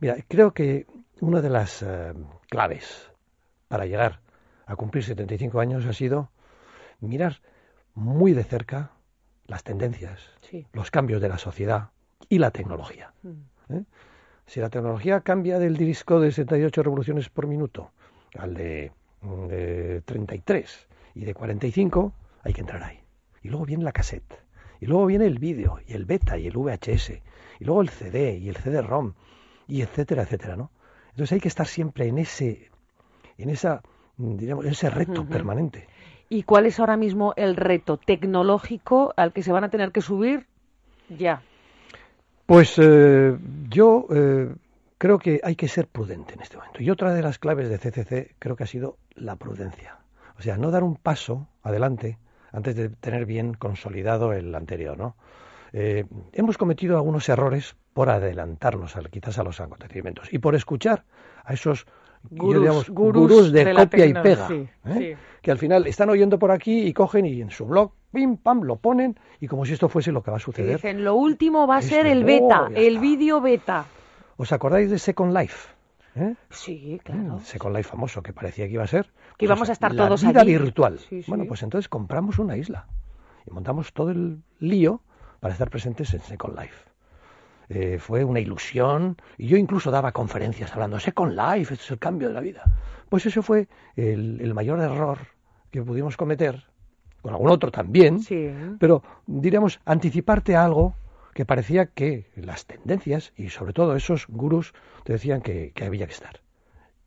Mira, 0.00 0.16
creo 0.28 0.52
que 0.52 0.86
una 1.20 1.40
de 1.40 1.50
las 1.50 1.82
eh, 1.82 2.12
claves 2.48 3.10
para 3.68 3.86
llegar 3.86 4.20
a 4.66 4.76
cumplir 4.76 5.04
75 5.04 5.60
años 5.60 5.86
ha 5.86 5.92
sido 5.92 6.30
mirar 7.00 7.40
muy 7.94 8.32
de 8.32 8.44
cerca 8.44 8.92
las 9.46 9.64
tendencias, 9.64 10.20
los 10.72 10.90
cambios 10.90 11.20
de 11.20 11.28
la 11.28 11.38
sociedad 11.38 11.90
y 12.28 12.38
la 12.38 12.50
tecnología. 12.50 13.12
Mm. 13.22 13.74
¿eh? 13.74 13.84
Si 14.46 14.60
la 14.60 14.70
tecnología 14.70 15.20
cambia 15.20 15.58
del 15.58 15.76
disco 15.76 16.20
de 16.20 16.32
78 16.32 16.82
revoluciones 16.82 17.28
por 17.28 17.46
minuto 17.46 17.92
al 18.36 18.54
de, 18.54 18.92
33 20.04 20.88
y 21.14 21.24
de 21.24 21.34
45, 21.34 22.12
hay 22.42 22.52
que 22.52 22.60
entrar 22.60 22.82
ahí. 22.82 23.00
Y 23.42 23.48
luego 23.48 23.66
viene 23.66 23.84
la 23.84 23.92
cassette. 23.92 24.42
Y 24.82 24.86
luego 24.86 25.06
viene 25.06 25.26
el 25.26 25.38
vídeo, 25.38 25.78
y 25.86 25.92
el 25.92 26.04
beta, 26.06 26.36
y 26.36 26.48
el 26.48 26.56
VHS, 26.56 27.10
y 27.60 27.64
luego 27.64 27.82
el 27.82 27.88
CD, 27.88 28.36
y 28.36 28.48
el 28.48 28.56
CD-ROM, 28.56 29.12
y 29.68 29.80
etcétera, 29.80 30.22
etcétera, 30.24 30.56
¿no? 30.56 30.72
Entonces 31.10 31.34
hay 31.34 31.40
que 31.40 31.46
estar 31.46 31.68
siempre 31.68 32.08
en 32.08 32.18
ese, 32.18 32.68
en 33.38 33.48
esa, 33.48 33.80
digamos, 34.16 34.64
ese 34.66 34.90
reto 34.90 35.24
permanente. 35.24 35.86
¿Y 36.28 36.42
cuál 36.42 36.66
es 36.66 36.80
ahora 36.80 36.96
mismo 36.96 37.32
el 37.36 37.54
reto 37.54 37.96
tecnológico 37.96 39.14
al 39.16 39.32
que 39.32 39.44
se 39.44 39.52
van 39.52 39.62
a 39.62 39.70
tener 39.70 39.92
que 39.92 40.00
subir 40.00 40.48
ya? 41.08 41.42
Pues 42.46 42.76
eh, 42.82 43.38
yo 43.68 44.08
eh, 44.12 44.52
creo 44.98 45.20
que 45.20 45.40
hay 45.44 45.54
que 45.54 45.68
ser 45.68 45.86
prudente 45.86 46.34
en 46.34 46.40
este 46.40 46.56
momento. 46.56 46.82
Y 46.82 46.90
otra 46.90 47.14
de 47.14 47.22
las 47.22 47.38
claves 47.38 47.68
de 47.68 47.78
CCC 47.78 48.34
creo 48.40 48.56
que 48.56 48.64
ha 48.64 48.66
sido 48.66 48.96
la 49.14 49.36
prudencia. 49.36 49.98
O 50.40 50.42
sea, 50.42 50.56
no 50.56 50.72
dar 50.72 50.82
un 50.82 50.96
paso 50.96 51.46
adelante 51.62 52.18
antes 52.52 52.76
de 52.76 52.88
tener 52.88 53.26
bien 53.26 53.54
consolidado 53.54 54.32
el 54.32 54.54
anterior, 54.54 54.96
¿no? 54.96 55.16
Eh, 55.72 56.04
hemos 56.32 56.58
cometido 56.58 56.96
algunos 56.96 57.28
errores 57.28 57.76
por 57.94 58.10
adelantarnos 58.10 58.94
quizás 59.10 59.38
a 59.38 59.42
los 59.42 59.60
acontecimientos 59.60 60.32
y 60.32 60.38
por 60.38 60.54
escuchar 60.54 61.04
a 61.44 61.54
esos 61.54 61.86
gurús, 62.30 63.52
de, 63.52 63.74
copia 63.74 64.06
y 64.06 64.14
pega, 64.14 64.48
¿eh? 64.86 65.16
que 65.40 65.50
al 65.50 65.58
final 65.58 65.86
están 65.86 66.10
oyendo 66.10 66.38
por 66.38 66.50
aquí 66.50 66.86
y 66.86 66.92
cogen 66.92 67.26
y 67.26 67.40
en 67.40 67.50
su 67.50 67.66
blog, 67.66 67.92
pim, 68.12 68.36
pam, 68.36 68.62
lo 68.62 68.76
ponen 68.76 69.18
y 69.40 69.48
como 69.48 69.64
si 69.64 69.72
esto 69.72 69.88
fuese 69.88 70.12
lo 70.12 70.22
que 70.22 70.30
va 70.30 70.36
a 70.36 70.40
suceder. 70.40 70.76
dicen, 70.76 71.04
lo 71.04 71.14
último 71.14 71.66
va 71.66 71.78
a 71.78 71.82
ser 71.82 72.06
el 72.06 72.24
beta, 72.24 72.68
el 72.74 72.98
vídeo 72.98 73.40
beta. 73.40 73.86
¿Os 74.36 74.52
acordáis 74.52 74.90
de 74.90 74.98
Second 74.98 75.36
Life? 75.36 75.68
¿Eh? 76.14 76.34
Sí, 76.50 77.00
claro. 77.02 77.36
Mm, 77.36 77.40
Second 77.40 77.76
Life 77.76 77.88
famoso 77.88 78.22
que 78.22 78.32
parecía 78.32 78.66
que 78.66 78.74
iba 78.74 78.84
a 78.84 78.88
ser. 78.88 79.10
Que 79.38 79.46
íbamos 79.46 79.68
a 79.68 79.72
estar 79.72 79.94
todos 79.94 80.22
la 80.22 80.30
vida 80.30 80.44
virtual. 80.44 81.00
bueno, 81.26 81.44
pues 81.46 81.62
entonces 81.62 81.88
compramos 81.88 82.38
una 82.38 82.56
isla 82.56 82.86
y 83.46 83.50
montamos 83.50 83.92
todo 83.92 84.10
el 84.10 84.42
lío 84.58 85.00
para 85.40 85.52
estar 85.52 85.70
presentes 85.70 86.12
en 86.14 86.20
Second 86.20 86.58
Life. 86.58 86.92
Eh, 87.68 87.98
fue 87.98 88.24
una 88.24 88.40
ilusión 88.40 89.16
y 89.38 89.46
yo 89.46 89.56
incluso 89.56 89.90
daba 89.90 90.12
conferencias 90.12 90.72
hablando 90.72 91.00
Second 91.00 91.32
Life, 91.32 91.72
esto 91.74 91.84
es 91.84 91.90
el 91.92 91.98
cambio 91.98 92.28
de 92.28 92.34
la 92.34 92.40
vida. 92.40 92.62
Pues 93.08 93.24
eso 93.26 93.42
fue 93.42 93.68
el, 93.96 94.52
mayor 94.54 94.80
error 94.80 95.18
que 95.70 95.82
pudimos 95.82 96.16
cometer, 96.16 96.64
con 97.22 97.32
algún 97.32 97.50
otro 97.50 97.70
también, 97.70 98.20
pero 98.78 99.02
diríamos 99.26 99.80
anticiparte 99.84 100.56
a 100.56 100.64
algo 100.64 100.94
que 101.34 101.44
parecía 101.44 101.86
que 101.86 102.30
las 102.36 102.66
tendencias 102.66 103.32
y 103.36 103.48
sobre 103.50 103.72
todo 103.72 103.96
esos 103.96 104.26
gurús 104.28 104.74
te 105.04 105.12
decían 105.12 105.40
que, 105.40 105.72
que 105.74 105.84
había 105.84 106.06
que 106.06 106.12
estar. 106.12 106.40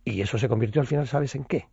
Y 0.03 0.22
eso 0.22 0.38
se 0.38 0.50
convirtió 0.50 0.82
al 0.82 0.88
final, 0.88 1.08
¿sabes 1.08 1.36
en 1.36 1.46
qué? 1.46 1.67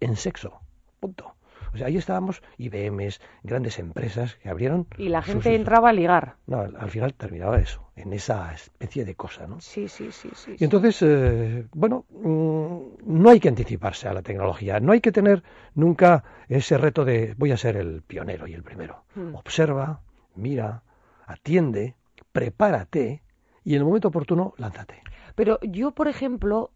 En 0.00 0.16
sexo. 0.16 0.60
Punto. 1.00 1.34
O 1.74 1.78
sea, 1.78 1.86
ahí 1.86 1.96
estábamos 1.96 2.42
IBMs, 2.58 3.20
grandes 3.42 3.78
empresas 3.78 4.36
que 4.36 4.50
abrieron. 4.50 4.86
Y 4.98 5.08
la 5.08 5.22
gente 5.22 5.54
entraba 5.54 5.88
a 5.88 5.92
ligar. 5.92 6.36
No, 6.46 6.60
al, 6.60 6.90
final 6.90 7.14
terminaba 7.14 7.58
eso, 7.58 7.90
en 7.96 8.12
esa 8.12 8.52
especie 8.52 9.04
de 9.04 9.14
cosa, 9.14 9.46
¿no? 9.46 9.60
Sí, 9.60 9.88
sí, 9.88 10.12
sí. 10.12 10.28
sí 10.34 10.56
y 10.58 10.64
entonces, 10.64 11.00
eh, 11.00 11.66
bueno, 11.72 12.04
mm, 12.10 12.78
no 13.06 13.30
hay 13.30 13.40
que 13.40 13.48
anticiparse 13.48 14.06
a 14.06 14.12
la 14.12 14.22
tecnología, 14.22 14.80
no 14.80 14.92
hay 14.92 15.00
que 15.00 15.12
tener 15.12 15.42
nunca 15.74 16.24
ese 16.48 16.76
reto 16.76 17.04
de 17.06 17.34
voy 17.38 17.52
a 17.52 17.56
ser 17.56 17.76
el 17.76 18.02
pionero 18.02 18.46
y 18.46 18.52
el 18.52 18.62
primero. 18.62 19.04
Hmm. 19.14 19.34
Observa, 19.34 20.02
mira, 20.34 20.82
atiende, 21.26 21.94
prepárate 22.32 23.22
y 23.64 23.74
en 23.74 23.78
el 23.78 23.84
momento 23.84 24.08
oportuno 24.08 24.54
lánzate. 24.56 25.02
Pero 25.34 25.58
yo, 25.62 25.92
por 25.92 26.08
ejemplo, 26.08 26.70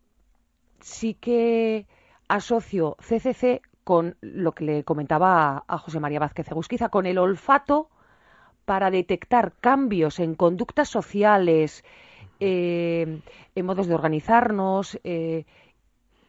sí 0.80 1.14
que 1.14 1.86
asocio 2.28 2.96
CCC 3.00 3.62
con 3.84 4.16
lo 4.20 4.52
que 4.52 4.64
le 4.64 4.84
comentaba 4.84 5.64
a, 5.66 5.78
José 5.78 6.00
María 6.00 6.18
Vázquez 6.18 6.50
Egusquiza, 6.50 6.88
con 6.88 7.06
el 7.06 7.18
olfato 7.18 7.88
para 8.64 8.90
detectar 8.90 9.52
cambios 9.60 10.18
en 10.18 10.34
conductas 10.34 10.88
sociales, 10.88 11.84
eh, 12.40 13.20
en 13.54 13.66
modos 13.66 13.86
de 13.86 13.94
organizarnos, 13.94 14.98
eh, 15.04 15.44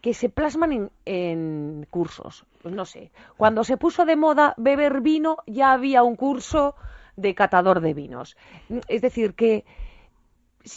que 0.01 0.13
se 0.13 0.29
plasman 0.29 0.91
en, 1.05 1.88
cursos. 1.89 2.45
Pues 2.62 2.75
no 2.75 2.86
sé, 2.86 3.12
cuando 3.38 3.63
se 3.63 3.77
puso 3.77 4.05
de 4.05 4.15
moda 4.15 4.53
beber 4.57 5.01
vino, 5.01 5.38
ya 5.47 5.71
había 5.71 6.03
un 6.03 6.15
curso 6.15 6.75
de 7.17 7.36
catador 7.36 7.81
de 7.81 7.93
vinos. 7.93 8.38
Es 8.88 9.01
decir, 9.01 9.33
que 9.33 9.65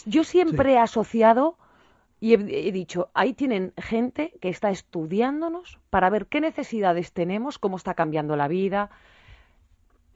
yo 0.05 0.23
siempre 0.23 0.73
he 0.73 0.77
asociado 0.77 1.57
y 2.19 2.33
he, 2.33 2.71
dicho, 2.71 3.09
ahí 3.13 3.33
tienen 3.33 3.73
gente 3.77 4.33
que 4.41 4.49
está 4.49 4.69
estudiándonos 4.69 5.79
para 5.89 6.09
ver 6.09 6.27
qué 6.27 6.41
necesidades 6.41 7.13
tenemos, 7.13 7.57
cómo 7.57 7.77
está 7.77 7.93
cambiando 7.95 8.35
la 8.35 8.47
vida 8.47 8.91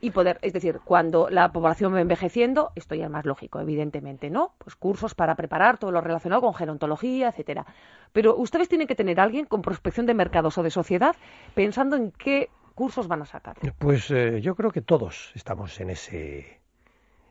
y 0.02 0.12
poder, 0.12 0.38
es 0.44 0.54
decir, 0.54 0.82
cuando 0.84 1.30
la 1.30 1.52
población 1.52 1.96
va 1.96 2.02
envejeciendo, 2.02 2.72
esto 2.76 2.94
ya 2.94 3.06
es 3.06 3.10
más 3.12 3.26
lógico, 3.26 3.60
evidentemente, 3.60 4.30
¿no? 4.30 4.54
Pues 4.60 4.76
cursos 4.76 5.16
para 5.16 5.36
preparar 5.36 5.80
todo 5.80 5.92
lo 5.92 6.02
relacionado 6.02 6.42
con 6.42 6.54
gerontología, 6.54 7.30
etcétera. 7.30 7.66
Pero 8.12 8.36
ustedes 8.36 8.70
tienen 8.70 8.88
que 8.88 8.96
tener 8.96 9.20
a 9.20 9.24
alguien 9.24 9.46
con 9.46 9.64
prospección 9.64 10.06
de 10.06 10.14
mercados 10.14 10.58
o 10.60 10.64
de 10.64 10.70
sociedad 10.70 11.16
pensando 11.56 11.96
en 11.96 12.12
qué 12.12 12.50
cursos 12.76 13.08
van 13.08 13.24
a 13.24 13.26
sacar. 13.26 13.58
Pues 13.80 14.12
eh, 14.12 14.42
yo 14.42 14.54
creo 14.56 14.72
que 14.72 14.82
todos 14.82 15.32
estamos 15.34 15.80
en 15.80 15.90
ese 15.90 16.62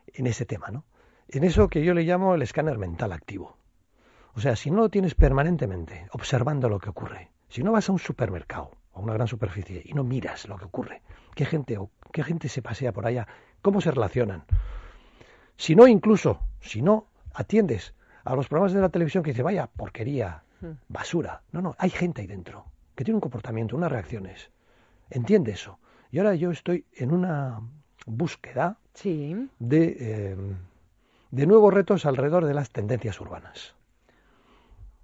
en 0.07 0.27
ese 0.27 0.45
tema, 0.45 0.69
¿no? 0.69 0.83
En 1.29 1.43
eso 1.43 1.67
que 1.69 1.83
yo 1.83 1.93
le 1.93 2.03
llamo 2.03 2.35
el 2.35 2.41
escáner 2.41 2.77
mental 2.77 3.13
activo. 3.13 3.57
O 4.33 4.41
sea, 4.41 4.55
si 4.55 4.69
no 4.69 4.77
lo 4.77 4.89
tienes 4.89 5.15
permanentemente 5.15 6.07
observando 6.11 6.67
lo 6.69 6.79
que 6.79 6.89
ocurre, 6.89 7.31
si 7.47 7.63
no 7.63 7.71
vas 7.71 7.89
a 7.89 7.91
un 7.93 7.99
supermercado 7.99 8.71
o 8.91 8.99
a 8.99 9.01
una 9.01 9.13
gran 9.13 9.27
superficie 9.27 9.81
y 9.85 9.93
no 9.93 10.03
miras 10.03 10.47
lo 10.47 10.57
que 10.57 10.65
ocurre, 10.65 11.01
qué 11.35 11.45
gente, 11.45 11.79
qué 12.11 12.23
gente 12.23 12.49
se 12.49 12.61
pasea 12.61 12.91
por 12.91 13.05
allá, 13.05 13.27
cómo 13.61 13.81
se 13.81 13.91
relacionan, 13.91 14.43
si 15.57 15.75
no 15.75 15.87
incluso, 15.87 16.41
si 16.59 16.81
no 16.81 17.07
atiendes 17.33 17.93
a 18.23 18.35
los 18.35 18.47
programas 18.47 18.73
de 18.73 18.81
la 18.81 18.89
televisión 18.89 19.23
que 19.23 19.31
dice, 19.31 19.43
vaya 19.43 19.67
porquería, 19.67 20.43
hmm. 20.61 20.71
basura, 20.89 21.41
no, 21.51 21.61
no, 21.61 21.75
hay 21.77 21.89
gente 21.89 22.21
ahí 22.21 22.27
dentro 22.27 22.65
que 22.95 23.03
tiene 23.03 23.15
un 23.15 23.21
comportamiento, 23.21 23.75
unas 23.75 23.91
reacciones, 23.91 24.51
entiende 25.09 25.51
eso. 25.51 25.79
Y 26.11 26.19
ahora 26.19 26.35
yo 26.35 26.51
estoy 26.51 26.85
en 26.93 27.11
una 27.11 27.59
búsqueda 28.05 28.77
de, 29.59 29.97
eh, 29.99 30.35
de 31.31 31.45
nuevos 31.45 31.73
retos 31.73 32.05
alrededor 32.05 32.45
de 32.45 32.53
las 32.53 32.69
tendencias 32.69 33.19
urbanas. 33.19 33.75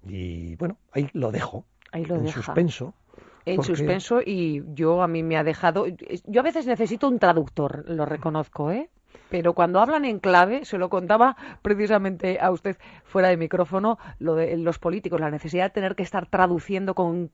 Y 0.04 0.56
bueno, 0.56 0.78
ahí 0.92 1.08
lo 1.12 1.30
dejo. 1.30 1.64
Ahí 1.92 2.04
lo 2.04 2.16
en 2.16 2.28
suspenso. 2.28 2.94
En 3.44 3.62
suspenso 3.62 4.20
y 4.24 4.62
yo 4.74 5.02
a 5.02 5.08
mí 5.08 5.22
me 5.22 5.36
ha 5.36 5.44
dejado. 5.44 5.86
Yo 6.26 6.40
a 6.40 6.44
veces 6.44 6.66
necesito 6.66 7.08
un 7.08 7.18
traductor, 7.18 7.84
lo 7.88 8.06
reconozco, 8.06 8.70
¿eh? 8.70 8.88
Pero 9.32 9.54
cuando 9.54 9.80
hablan 9.80 10.04
en 10.04 10.18
clave, 10.18 10.66
se 10.66 10.76
lo 10.76 10.90
contaba 10.90 11.36
precisamente 11.62 12.38
a 12.38 12.50
usted 12.50 12.76
fuera 13.04 13.28
de 13.28 13.38
micrófono, 13.38 13.98
lo 14.18 14.34
de 14.34 14.56
los 14.58 14.78
políticos, 14.78 15.20
la 15.20 15.30
necesidad 15.30 15.64
de 15.64 15.70
tener 15.70 15.94
que 15.94 16.02
estar 16.02 16.26
traduciendo 16.26 16.94
con, 16.94 17.30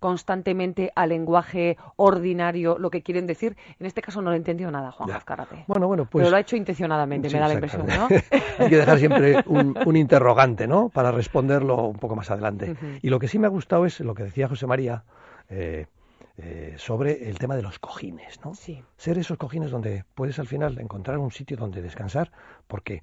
constantemente 0.00 0.92
al 0.94 1.10
lenguaje 1.10 1.76
ordinario 1.96 2.78
lo 2.78 2.90
que 2.90 3.02
quieren 3.02 3.26
decir. 3.26 3.56
En 3.78 3.86
este 3.86 4.00
caso 4.00 4.22
no 4.22 4.30
lo 4.30 4.34
he 4.34 4.38
entendido 4.38 4.70
nada, 4.70 4.92
Juan 4.92 5.10
Azcárate. 5.10 5.64
Bueno, 5.66 5.86
bueno, 5.86 6.06
pues... 6.06 6.22
Pero 6.22 6.30
lo 6.30 6.36
ha 6.36 6.40
hecho 6.40 6.56
intencionadamente, 6.56 7.28
me 7.28 7.38
da 7.38 7.48
la 7.48 7.54
impresión, 7.54 7.86
¿no? 7.86 8.08
Hay 8.58 8.70
que 8.70 8.76
dejar 8.76 8.98
siempre 8.98 9.44
un, 9.46 9.96
interrogante, 9.96 10.66
¿no? 10.66 10.88
Para 10.88 11.12
responderlo 11.12 11.88
un 11.88 11.98
poco 11.98 12.16
más 12.16 12.30
adelante. 12.30 12.74
Y 13.02 13.10
lo 13.10 13.18
que 13.18 13.28
sí 13.28 13.38
me 13.38 13.46
ha 13.46 13.50
gustado 13.50 13.84
es 13.84 14.00
lo 14.00 14.14
que 14.14 14.24
decía 14.24 14.48
José 14.48 14.66
María. 14.66 15.04
Eh, 15.50 15.86
eh, 16.44 16.74
sobre 16.76 17.28
el 17.28 17.38
tema 17.38 17.54
de 17.54 17.62
los 17.62 17.78
cojines, 17.78 18.40
¿no? 18.44 18.54
Sí. 18.54 18.82
Ser 18.96 19.16
esos 19.18 19.38
cojines 19.38 19.70
donde 19.70 20.04
puedes 20.14 20.38
al 20.38 20.48
final 20.48 20.78
encontrar 20.80 21.18
un 21.18 21.30
sitio 21.30 21.56
donde 21.56 21.82
descansar, 21.82 22.32
porque 22.66 23.02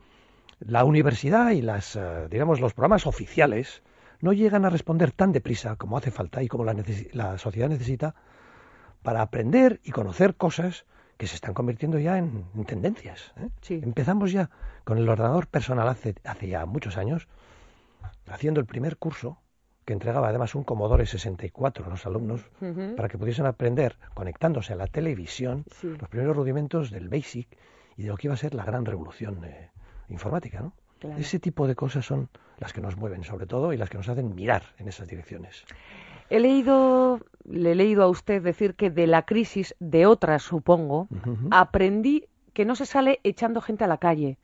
la 0.59 0.83
universidad 0.83 1.51
y 1.51 1.61
las, 1.61 1.95
eh, 1.95 2.27
digamos, 2.29 2.59
los 2.59 2.73
programas 2.73 3.07
oficiales 3.07 3.81
no 4.19 4.33
llegan 4.33 4.65
a 4.65 4.69
responder 4.69 5.13
tan 5.13 5.31
deprisa 5.31 5.77
como 5.77 5.97
hace 5.97 6.11
falta 6.11 6.43
y 6.43 6.49
como 6.49 6.65
la, 6.65 6.75
la 7.13 7.37
sociedad 7.37 7.69
necesita 7.69 8.13
para 9.03 9.21
aprender 9.21 9.79
y 9.83 9.91
conocer 9.91 10.35
cosas 10.35 10.85
que 11.17 11.27
se 11.27 11.35
están 11.35 11.53
convirtiendo 11.53 11.97
ya 11.97 12.17
en, 12.17 12.45
tendencias. 12.65 13.33
¿eh? 13.37 13.49
Empezamos 13.83 14.33
ya 14.33 14.49
con 14.83 14.97
el 14.97 15.07
ordenador 15.07 15.47
personal 15.47 15.87
hace, 15.87 16.15
hace 16.25 16.49
ya 16.49 16.65
muchos 16.65 16.97
años, 16.97 17.29
haciendo 18.27 18.59
el 18.59 18.65
primer 18.65 18.97
curso 18.97 19.37
que 19.89 19.93
entregaba 19.93 20.29
además 20.29 20.53
un 20.53 20.63
Commodore 20.63 21.07
64 21.07 21.83
a 21.83 21.89
los 21.89 22.05
alumnos 22.05 22.41
para 22.95 23.09
que 23.09 23.17
pudiesen 23.17 23.47
aprender, 23.47 23.97
conectándose 24.13 24.73
a 24.73 24.75
la 24.75 24.85
televisión, 24.85 25.65
los 25.81 26.07
primeros 26.09 26.35
rudimentos 26.35 26.91
del 26.91 27.09
BASIC 27.09 27.47
y 27.97 28.03
de 28.03 28.09
lo 28.09 28.15
que 28.15 28.27
iba 28.27 28.35
a 28.35 28.37
ser 28.37 28.53
la 28.53 28.63
gran 28.63 28.85
revolución 28.85 29.43
eh, 29.45 29.71
informática. 30.09 30.61
¿no? 30.61 30.73
Ese 31.17 31.39
tipo 31.39 31.65
de 31.65 31.73
cosas 31.73 32.05
son 32.05 32.29
las 32.59 32.71
que 32.71 32.81
nos 32.81 32.97
mueven, 32.97 33.23
sobre 33.23 33.47
todo, 33.47 33.73
y 33.73 33.77
las 33.77 33.89
que 33.89 33.97
nos 33.97 34.07
hacen 34.07 34.35
mirar 34.35 34.61
en 34.77 34.89
esas 34.89 35.07
direcciones. 35.07 35.65
He 36.29 36.39
leído, 36.39 37.19
le 37.45 37.71
he 37.71 37.75
leído 37.75 38.03
a 38.03 38.09
usted 38.09 38.43
decir 38.43 38.75
que 38.75 38.91
de 38.91 39.07
la 39.07 39.23
crisis, 39.23 39.73
de 39.79 40.05
otras 40.05 40.43
supongo, 40.43 41.07
aprendí 41.49 42.27
que 42.53 42.63
no 42.63 42.75
se 42.75 42.85
sale 42.85 43.21
echando 43.23 43.59
gente 43.59 43.85
a 43.85 43.87
la 43.87 43.97
calle, 43.97 44.37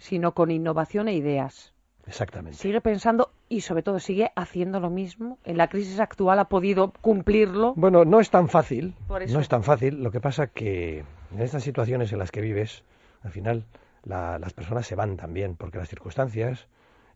sino 0.00 0.34
con 0.34 0.50
innovación 0.50 1.06
e 1.06 1.14
ideas. 1.14 1.72
Exactamente. 2.08 2.56
Sigue 2.56 2.80
pensando 2.80 3.30
y 3.50 3.60
sobre 3.60 3.82
todo 3.82 4.00
sigue 4.00 4.32
haciendo 4.34 4.80
lo 4.80 4.88
mismo. 4.88 5.38
En 5.44 5.58
la 5.58 5.68
crisis 5.68 6.00
actual 6.00 6.38
ha 6.38 6.46
podido 6.46 6.92
cumplirlo. 7.02 7.74
Bueno, 7.76 8.06
no 8.06 8.18
es 8.18 8.30
tan 8.30 8.48
fácil. 8.48 8.94
No 9.08 9.40
es 9.40 9.48
tan 9.48 9.62
fácil. 9.62 10.02
Lo 10.02 10.10
que 10.10 10.20
pasa 10.20 10.46
que 10.46 11.04
en 11.32 11.42
estas 11.42 11.62
situaciones 11.62 12.10
en 12.12 12.18
las 12.18 12.30
que 12.30 12.40
vives, 12.40 12.82
al 13.22 13.30
final 13.30 13.64
las 14.04 14.54
personas 14.54 14.86
se 14.86 14.94
van 14.94 15.18
también 15.18 15.54
porque 15.56 15.76
las 15.76 15.88
circunstancias 15.88 16.66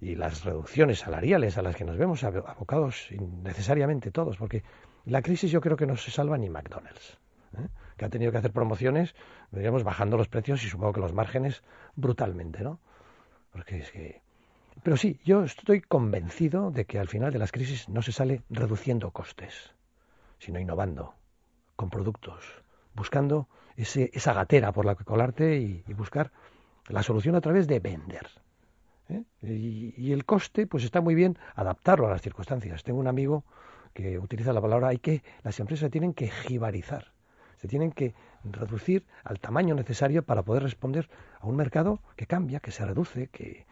y 0.00 0.14
las 0.14 0.44
reducciones 0.44 0.98
salariales 0.98 1.56
a 1.56 1.62
las 1.62 1.74
que 1.74 1.84
nos 1.84 1.96
vemos 1.96 2.22
abocados 2.24 3.10
innecesariamente 3.12 4.10
todos, 4.10 4.36
porque 4.36 4.62
la 5.06 5.22
crisis 5.22 5.50
yo 5.50 5.60
creo 5.60 5.76
que 5.76 5.86
no 5.86 5.96
se 5.96 6.10
salva 6.10 6.36
ni 6.36 6.50
McDonald's, 6.50 7.18
¿eh? 7.56 7.68
que 7.96 8.04
ha 8.04 8.08
tenido 8.08 8.32
que 8.32 8.38
hacer 8.38 8.52
promociones, 8.52 9.14
diríamos, 9.52 9.84
bajando 9.84 10.16
los 10.16 10.28
precios 10.28 10.64
y 10.64 10.68
supongo 10.68 10.92
que 10.92 11.00
los 11.00 11.14
márgenes 11.14 11.62
brutalmente, 11.94 12.62
¿no? 12.62 12.80
Porque 13.52 13.78
es 13.78 13.92
que 13.92 14.20
pero 14.82 14.96
sí, 14.96 15.20
yo 15.24 15.44
estoy 15.44 15.80
convencido 15.80 16.70
de 16.70 16.86
que 16.86 16.98
al 16.98 17.08
final 17.08 17.32
de 17.32 17.38
las 17.38 17.52
crisis 17.52 17.88
no 17.88 18.02
se 18.02 18.12
sale 18.12 18.42
reduciendo 18.50 19.10
costes, 19.10 19.74
sino 20.38 20.58
innovando, 20.58 21.14
con 21.76 21.90
productos, 21.90 22.44
buscando 22.94 23.48
ese, 23.76 24.10
esa 24.12 24.32
gatera 24.32 24.72
por 24.72 24.84
la 24.84 24.94
que 24.94 25.04
colarte 25.04 25.56
y, 25.58 25.82
buscar 25.94 26.32
la 26.88 27.02
solución 27.02 27.36
a 27.36 27.40
través 27.40 27.68
de 27.68 27.80
vender. 27.80 28.28
¿eh? 29.08 29.22
Y, 29.42 30.12
el 30.12 30.24
coste, 30.24 30.66
pues 30.66 30.84
está 30.84 31.00
muy 31.00 31.14
bien 31.14 31.38
adaptarlo 31.54 32.06
a 32.06 32.10
las 32.10 32.22
circunstancias. 32.22 32.82
Tengo 32.82 32.98
un 32.98 33.08
amigo 33.08 33.44
que 33.92 34.18
utiliza 34.18 34.52
la 34.52 34.60
palabra 34.60 34.88
hay 34.88 34.98
que 34.98 35.22
las 35.42 35.60
empresas 35.60 35.90
tienen 35.90 36.14
que 36.14 36.28
jibarizar, 36.28 37.12
se 37.58 37.68
tienen 37.68 37.92
que 37.92 38.14
reducir 38.42 39.06
al 39.22 39.38
tamaño 39.38 39.74
necesario 39.74 40.24
para 40.24 40.42
poder 40.42 40.62
responder 40.62 41.10
a 41.40 41.46
un 41.46 41.56
mercado 41.56 42.00
que 42.16 42.26
cambia, 42.26 42.58
que 42.58 42.72
se 42.72 42.84
reduce, 42.86 43.28
que, 43.28 43.66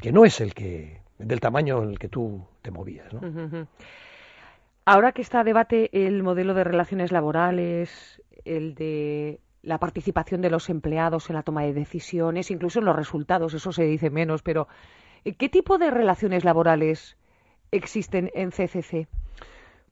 que 0.00 0.12
no 0.12 0.24
es 0.24 0.40
el 0.40 0.54
que 0.54 1.00
del 1.18 1.40
tamaño 1.40 1.82
en 1.82 1.90
el 1.90 1.98
que 1.98 2.08
tú 2.08 2.46
te 2.62 2.70
movías. 2.70 3.12
¿no? 3.12 3.66
Ahora 4.84 5.12
que 5.12 5.22
está 5.22 5.40
a 5.40 5.44
debate 5.44 5.90
el 6.06 6.22
modelo 6.22 6.54
de 6.54 6.64
relaciones 6.64 7.12
laborales, 7.12 8.22
el 8.44 8.74
de 8.74 9.40
la 9.62 9.78
participación 9.78 10.40
de 10.40 10.50
los 10.50 10.70
empleados 10.70 11.28
en 11.28 11.36
la 11.36 11.42
toma 11.42 11.62
de 11.62 11.74
decisiones, 11.74 12.50
incluso 12.50 12.78
en 12.78 12.86
los 12.86 12.96
resultados, 12.96 13.52
eso 13.54 13.72
se 13.72 13.84
dice 13.84 14.10
menos, 14.10 14.42
pero 14.42 14.68
eh, 15.24 15.34
¿qué 15.34 15.48
tipo 15.48 15.78
de 15.78 15.90
relaciones 15.90 16.44
laborales 16.44 17.16
existen 17.70 18.30
en 18.34 18.50
CCC? 18.50 19.06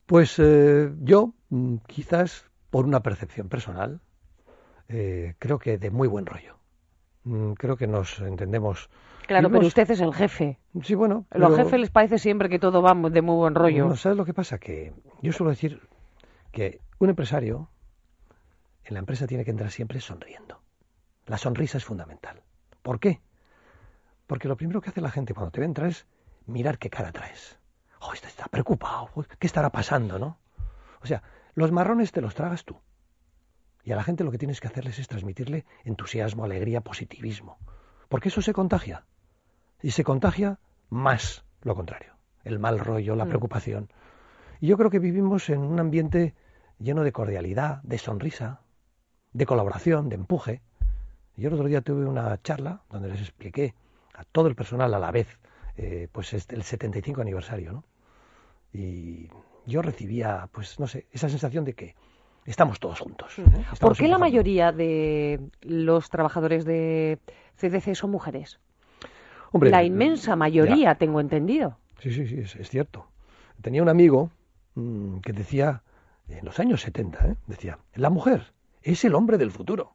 Pues 0.06 0.38
eh, 0.38 0.90
yo, 1.00 1.34
mm, 1.50 1.76
quizás 1.86 2.48
por 2.70 2.86
una 2.86 3.00
percepción 3.00 3.48
personal, 3.48 4.00
eh, 4.88 5.34
creo 5.38 5.58
que 5.58 5.76
de 5.76 5.90
muy 5.90 6.08
buen 6.08 6.24
rollo. 6.24 6.56
Mm, 7.24 7.52
creo 7.52 7.76
que 7.76 7.86
nos 7.86 8.20
entendemos 8.20 8.88
Claro, 9.28 9.50
pero 9.50 9.66
usted 9.66 9.90
es 9.90 10.00
el 10.00 10.14
jefe. 10.14 10.58
Sí, 10.82 10.94
bueno. 10.94 11.26
A 11.28 11.36
los 11.36 11.54
jefes 11.54 11.78
les 11.78 11.90
parece 11.90 12.18
siempre 12.18 12.48
que 12.48 12.58
todo 12.58 12.80
va 12.80 12.94
de 13.10 13.20
muy 13.20 13.36
buen 13.36 13.54
rollo. 13.54 13.94
¿Sabes 13.94 14.16
lo 14.16 14.24
que 14.24 14.32
pasa? 14.32 14.56
Que 14.56 14.94
yo 15.20 15.32
suelo 15.32 15.50
decir 15.50 15.86
que 16.50 16.80
un 16.98 17.10
empresario 17.10 17.68
en 18.84 18.94
la 18.94 19.00
empresa 19.00 19.26
tiene 19.26 19.44
que 19.44 19.50
entrar 19.50 19.70
siempre 19.70 20.00
sonriendo. 20.00 20.62
La 21.26 21.36
sonrisa 21.36 21.76
es 21.76 21.84
fundamental. 21.84 22.42
¿Por 22.80 23.00
qué? 23.00 23.20
Porque 24.26 24.48
lo 24.48 24.56
primero 24.56 24.80
que 24.80 24.88
hace 24.88 25.02
la 25.02 25.10
gente 25.10 25.34
cuando 25.34 25.50
te 25.50 25.60
ve 25.60 25.66
entrar 25.66 25.88
es 25.88 26.06
mirar 26.46 26.78
qué 26.78 26.88
cara 26.88 27.12
traes. 27.12 27.58
Oh, 28.00 28.14
este 28.14 28.28
está 28.28 28.46
preocupado. 28.46 29.10
¿Qué 29.38 29.46
estará 29.46 29.68
pasando, 29.68 30.18
no? 30.18 30.38
O 31.02 31.06
sea, 31.06 31.22
los 31.52 31.70
marrones 31.70 32.12
te 32.12 32.22
los 32.22 32.34
tragas 32.34 32.64
tú. 32.64 32.80
Y 33.84 33.92
a 33.92 33.96
la 33.96 34.04
gente 34.04 34.24
lo 34.24 34.30
que 34.30 34.38
tienes 34.38 34.58
que 34.58 34.68
hacerles 34.68 34.98
es 34.98 35.06
transmitirle 35.06 35.66
entusiasmo, 35.84 36.44
alegría, 36.44 36.80
positivismo. 36.80 37.58
Porque 38.08 38.30
eso 38.30 38.40
se 38.40 38.54
contagia 38.54 39.04
y 39.82 39.92
se 39.92 40.04
contagia 40.04 40.58
más 40.90 41.44
lo 41.62 41.74
contrario, 41.74 42.14
el 42.44 42.58
mal 42.58 42.78
rollo, 42.78 43.16
la 43.16 43.24
mm. 43.24 43.28
preocupación. 43.28 43.90
Y 44.60 44.68
yo 44.68 44.76
creo 44.76 44.90
que 44.90 44.98
vivimos 44.98 45.48
en 45.50 45.60
un 45.60 45.78
ambiente 45.78 46.34
lleno 46.78 47.02
de 47.02 47.12
cordialidad, 47.12 47.82
de 47.82 47.98
sonrisa, 47.98 48.60
de 49.32 49.46
colaboración, 49.46 50.08
de 50.08 50.16
empuje. 50.16 50.62
Yo 51.36 51.48
el 51.48 51.54
otro 51.54 51.66
día 51.66 51.80
tuve 51.80 52.06
una 52.06 52.40
charla 52.42 52.82
donde 52.90 53.08
les 53.08 53.20
expliqué 53.20 53.74
a 54.14 54.24
todo 54.24 54.48
el 54.48 54.54
personal 54.54 54.92
a 54.94 54.98
la 54.98 55.10
vez, 55.10 55.38
eh, 55.76 56.08
pues 56.10 56.32
es 56.34 56.46
el 56.50 56.62
75 56.62 57.20
aniversario, 57.20 57.72
¿no? 57.72 57.84
Y 58.72 59.28
yo 59.66 59.82
recibía, 59.82 60.48
pues 60.52 60.78
no 60.80 60.86
sé, 60.86 61.06
esa 61.12 61.28
sensación 61.28 61.64
de 61.64 61.74
que 61.74 61.94
estamos 62.44 62.80
todos 62.80 63.00
juntos. 63.00 63.38
¿eh? 63.38 63.44
¿Por 63.80 63.96
qué 63.96 64.08
la 64.08 64.18
mayoría 64.18 64.72
de 64.72 65.40
los 65.62 66.10
trabajadores 66.10 66.64
de 66.64 67.18
CDC 67.56 67.94
son 67.94 68.10
mujeres? 68.10 68.58
La 69.52 69.82
inmensa 69.82 70.36
mayoría, 70.36 70.94
tengo 70.94 71.20
entendido. 71.20 71.78
Sí, 72.00 72.12
sí, 72.12 72.26
sí, 72.26 72.40
es, 72.40 72.70
cierto. 72.70 73.06
Tenía 73.60 73.82
un 73.82 73.88
amigo 73.88 74.30
mm, 74.74 75.18
que 75.18 75.32
decía, 75.32 75.82
en 76.28 76.44
los 76.44 76.58
años 76.60 76.80
70, 76.82 77.26
¿eh? 77.26 77.36
decía, 77.46 77.78
la 77.94 78.10
mujer 78.10 78.52
es 78.82 79.04
el 79.04 79.14
hombre 79.14 79.38
del 79.38 79.50
futuro. 79.50 79.92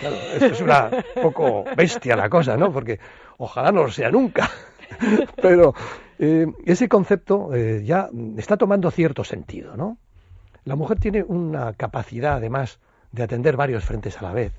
Claro, 0.00 0.16
esto 0.16 0.46
es 0.46 0.60
una 0.60 0.90
poco 1.22 1.64
bestia 1.76 2.16
la 2.16 2.30
cosa, 2.30 2.56
¿no? 2.56 2.72
Porque 2.72 3.00
ojalá 3.38 3.72
no 3.72 3.82
lo 3.84 3.90
sea 3.90 4.10
nunca. 4.10 4.48
Pero 5.42 5.74
eh, 6.18 6.46
ese 6.64 6.88
concepto 6.88 7.54
eh, 7.54 7.82
ya 7.84 8.08
está 8.36 8.56
tomando 8.56 8.90
cierto 8.90 9.24
sentido, 9.24 9.76
¿no? 9.76 9.98
La 10.64 10.76
mujer 10.76 11.00
tiene 11.00 11.24
una 11.24 11.72
capacidad, 11.72 12.34
además, 12.34 12.78
de 13.10 13.24
atender 13.24 13.56
varios 13.56 13.84
frentes 13.84 14.16
a 14.18 14.22
la 14.22 14.32
vez. 14.32 14.52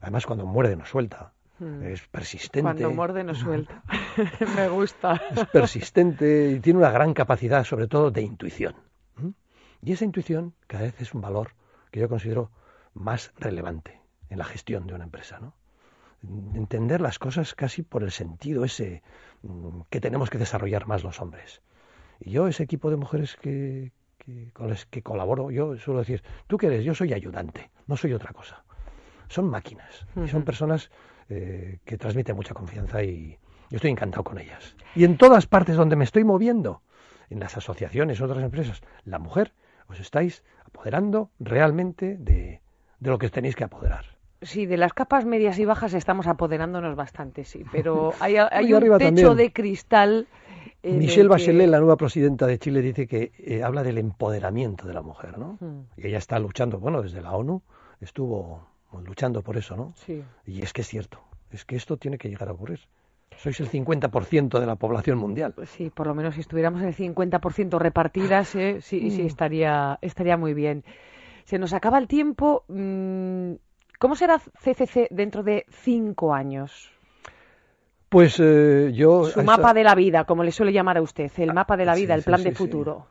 Además, 0.00 0.26
cuando 0.26 0.44
muerde 0.44 0.76
no 0.76 0.84
suelta. 0.84 1.32
Mm. 1.60 1.82
Es 1.84 2.08
persistente. 2.08 2.62
Cuando 2.62 2.90
muerde 2.90 3.22
no 3.22 3.34
suelta. 3.34 3.82
Me 4.56 4.68
gusta. 4.68 5.20
Es 5.30 5.46
persistente 5.46 6.52
y 6.52 6.60
tiene 6.60 6.78
una 6.78 6.90
gran 6.90 7.14
capacidad, 7.14 7.64
sobre 7.64 7.86
todo, 7.86 8.10
de 8.10 8.22
intuición. 8.22 8.74
Y 9.82 9.92
esa 9.92 10.04
intuición 10.04 10.54
cada 10.66 10.84
vez 10.84 11.00
es 11.00 11.14
un 11.14 11.20
valor 11.22 11.54
que 11.90 12.00
yo 12.00 12.08
considero 12.08 12.50
más 12.92 13.32
relevante 13.38 14.00
en 14.28 14.38
la 14.38 14.44
gestión 14.44 14.86
de 14.86 14.94
una 14.94 15.04
empresa, 15.04 15.38
¿no? 15.40 15.54
Entender 16.54 17.00
las 17.00 17.18
cosas 17.18 17.54
casi 17.54 17.82
por 17.82 18.02
el 18.02 18.10
sentido 18.10 18.64
ese 18.64 19.02
mm, 19.42 19.82
que 19.88 20.00
tenemos 20.00 20.28
que 20.28 20.36
desarrollar 20.36 20.86
más 20.86 21.02
los 21.02 21.20
hombres. 21.20 21.62
Y 22.20 22.32
yo, 22.32 22.46
ese 22.46 22.62
equipo 22.62 22.90
de 22.90 22.96
mujeres 22.96 23.36
que, 23.36 23.92
con 24.52 24.68
las 24.68 24.84
que 24.84 25.02
colaboro, 25.02 25.50
yo 25.50 25.78
suelo 25.78 26.00
decir, 26.00 26.22
¿tú 26.46 26.58
qué 26.58 26.66
eres? 26.66 26.84
Yo 26.84 26.94
soy 26.94 27.14
ayudante, 27.14 27.70
no 27.86 27.96
soy 27.96 28.12
otra 28.12 28.34
cosa. 28.34 28.62
Son 29.28 29.48
máquinas, 29.48 30.06
y 30.22 30.28
son 30.28 30.42
personas 30.42 30.90
eh, 31.30 31.78
que 31.84 31.96
transmite 31.96 32.34
mucha 32.34 32.54
confianza 32.54 33.02
y 33.02 33.38
yo 33.70 33.76
estoy 33.76 33.90
encantado 33.90 34.24
con 34.24 34.38
ellas. 34.38 34.74
Y 34.96 35.04
en 35.04 35.16
todas 35.16 35.46
partes 35.46 35.76
donde 35.76 35.94
me 35.94 36.02
estoy 36.02 36.24
moviendo, 36.24 36.82
en 37.30 37.38
las 37.38 37.56
asociaciones, 37.56 38.20
otras 38.20 38.42
empresas, 38.42 38.82
la 39.04 39.20
mujer, 39.20 39.52
os 39.88 40.00
estáis 40.00 40.42
apoderando 40.64 41.30
realmente 41.38 42.16
de, 42.18 42.60
lo 42.98 43.18
que 43.18 43.30
tenéis 43.30 43.54
que 43.54 43.64
apoderar. 43.64 44.04
Sí, 44.42 44.66
de 44.66 44.76
las 44.76 44.92
capas 44.92 45.24
medias 45.24 45.58
y 45.58 45.64
bajas 45.64 45.94
estamos 45.94 46.26
apoderándonos 46.26 46.96
bastante, 46.96 47.44
sí, 47.44 47.64
pero 47.70 48.12
hay, 48.20 48.36
un 48.72 48.98
techo 48.98 49.34
de 49.36 49.52
cristal. 49.52 50.26
Michelle 50.82 51.28
Bachelet, 51.28 51.68
la 51.68 51.78
nueva 51.78 51.96
presidenta 51.96 52.46
de 52.46 52.58
Chile, 52.58 52.80
dice 52.80 53.06
que 53.06 53.32
eh, 53.38 53.62
habla 53.62 53.82
del 53.82 53.98
empoderamiento 53.98 54.88
de 54.88 54.94
la 54.94 55.02
mujer, 55.02 55.38
¿no? 55.38 55.58
Hmm. 55.60 55.82
Y 55.96 56.08
ella 56.08 56.18
está 56.18 56.38
luchando, 56.38 56.80
bueno, 56.80 57.02
desde 57.02 57.20
la 57.20 57.32
ONU 57.32 57.62
estuvo 58.00 58.69
luchando 59.04 59.42
por 59.42 59.56
eso, 59.56 59.76
¿no? 59.76 59.92
Sí. 59.96 60.22
Y 60.46 60.62
es 60.62 60.72
que 60.72 60.82
es 60.82 60.88
cierto, 60.88 61.20
es 61.50 61.64
que 61.64 61.76
esto 61.76 61.96
tiene 61.96 62.18
que 62.18 62.28
llegar 62.28 62.48
a 62.48 62.52
ocurrir. 62.52 62.80
Sois 63.36 63.58
el 63.60 63.70
50% 63.70 64.58
de 64.58 64.66
la 64.66 64.76
población 64.76 65.18
mundial. 65.18 65.52
Pues 65.54 65.70
sí, 65.70 65.90
por 65.90 66.06
lo 66.06 66.14
menos 66.14 66.34
si 66.34 66.40
estuviéramos 66.40 66.82
en 66.82 66.88
el 66.88 66.96
50% 66.96 67.78
repartidas, 67.78 68.54
¿eh? 68.54 68.80
sí, 68.82 69.10
sí 69.10 69.22
mm. 69.22 69.26
estaría, 69.26 69.98
estaría 70.02 70.36
muy 70.36 70.52
bien. 70.52 70.84
Se 71.44 71.58
nos 71.58 71.72
acaba 71.72 71.98
el 71.98 72.06
tiempo. 72.06 72.64
Mm, 72.68 73.52
¿Cómo 73.98 74.16
será 74.16 74.38
CCC 74.38 75.08
dentro 75.10 75.42
de 75.42 75.64
cinco 75.70 76.34
años? 76.34 76.90
Pues 78.08 78.40
eh, 78.40 78.90
yo... 78.92 79.24
Su 79.24 79.42
mapa 79.42 79.72
de 79.72 79.84
la 79.84 79.94
vida, 79.94 80.24
como 80.24 80.42
le 80.42 80.50
suele 80.50 80.72
llamar 80.72 80.98
a 80.98 81.02
usted, 81.02 81.30
el 81.36 81.54
mapa 81.54 81.76
de 81.76 81.84
la 81.84 81.94
vida, 81.94 82.14
el 82.14 82.22
plan 82.22 82.42
de 82.42 82.52
futuro. 82.52 83.06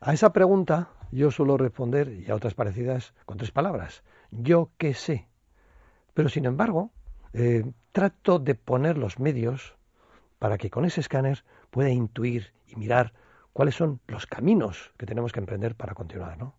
A 0.00 0.12
esa 0.12 0.32
pregunta 0.32 0.90
yo 1.10 1.30
suelo 1.30 1.56
responder, 1.56 2.08
y 2.08 2.30
a 2.30 2.34
otras 2.34 2.54
parecidas, 2.54 3.14
con 3.24 3.36
tres 3.36 3.50
palabras. 3.50 4.02
Yo 4.38 4.70
qué 4.78 4.94
sé. 4.94 5.28
Pero 6.12 6.28
sin 6.28 6.44
embargo, 6.44 6.90
eh, 7.32 7.64
trato 7.92 8.38
de 8.38 8.54
poner 8.54 8.98
los 8.98 9.18
medios 9.18 9.76
para 10.38 10.58
que 10.58 10.70
con 10.70 10.84
ese 10.84 11.00
escáner 11.00 11.44
pueda 11.70 11.90
intuir 11.90 12.52
y 12.66 12.76
mirar 12.76 13.12
cuáles 13.52 13.74
son 13.74 14.00
los 14.06 14.26
caminos 14.26 14.92
que 14.96 15.06
tenemos 15.06 15.32
que 15.32 15.40
emprender 15.40 15.74
para 15.74 15.94
continuar. 15.94 16.38
¿no? 16.38 16.54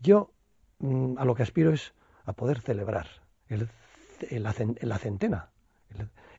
Yo 0.00 0.30
mm, 0.78 1.18
a 1.18 1.24
lo 1.24 1.34
que 1.34 1.42
aspiro 1.42 1.72
es 1.72 1.94
a 2.24 2.32
poder 2.32 2.60
celebrar 2.60 3.06
el, 3.48 3.68
la 4.30 4.98
centena. 4.98 5.50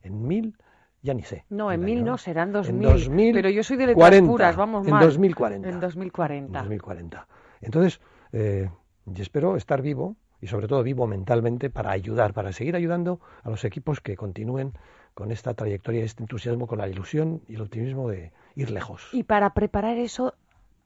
en 0.02 0.26
mil 0.26 0.56
ya 1.00 1.14
ni 1.14 1.22
sé. 1.22 1.44
No, 1.48 1.70
en 1.70 1.80
mil 1.80 2.04
no, 2.04 2.18
serán 2.18 2.52
dos 2.52 2.72
mil. 2.72 3.32
Pero 3.32 3.50
yo 3.50 3.62
soy 3.62 3.76
de 3.76 3.86
letras 3.86 4.20
puras, 4.22 4.56
vamos 4.56 4.86
En 4.86 4.98
2040. 4.98 5.68
En 5.68 5.80
2040. 5.80 6.58
En 6.58 6.64
2040. 6.64 7.28
Entonces, 7.60 8.00
eh, 8.32 8.68
yo 9.06 9.22
espero 9.22 9.56
estar 9.56 9.80
vivo 9.80 10.16
y 10.40 10.46
sobre 10.46 10.68
todo 10.68 10.82
vivo 10.82 11.06
mentalmente 11.06 11.70
para 11.70 11.90
ayudar, 11.90 12.32
para 12.32 12.52
seguir 12.52 12.76
ayudando 12.76 13.20
a 13.42 13.50
los 13.50 13.64
equipos 13.64 14.00
que 14.00 14.16
continúen 14.16 14.72
con 15.14 15.32
esta 15.32 15.54
trayectoria, 15.54 16.04
este 16.04 16.22
entusiasmo, 16.22 16.66
con 16.66 16.78
la 16.78 16.88
ilusión 16.88 17.42
y 17.48 17.56
el 17.56 17.62
optimismo 17.62 18.08
de 18.08 18.32
ir 18.54 18.70
lejos. 18.70 19.08
Y 19.12 19.24
para 19.24 19.52
preparar 19.52 19.96
eso, 19.96 20.34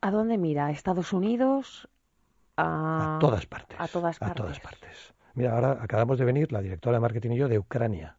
¿a 0.01 0.11
dónde 0.11 0.39
mira? 0.39 0.67
¿A 0.67 0.71
Estados 0.71 1.13
Unidos? 1.13 1.89
A, 2.57 3.19
todas 3.21 3.47
partes. 3.47 3.79
A 3.79 3.89
todas 3.89 4.19
partes. 4.19 4.41
A 4.41 4.43
todas 4.43 4.61
partes. 4.61 5.15
Mira, 5.35 5.55
ahora 5.55 5.79
acabamos 5.83 6.19
de 6.19 6.25
venir 6.25 6.53
la 6.53 6.63
directora 6.63 6.97
de 6.97 7.01
marketing 7.01 7.33
y 7.33 7.37
yo 7.37 7.49
de 7.49 7.59
Ucrania. 7.59 8.17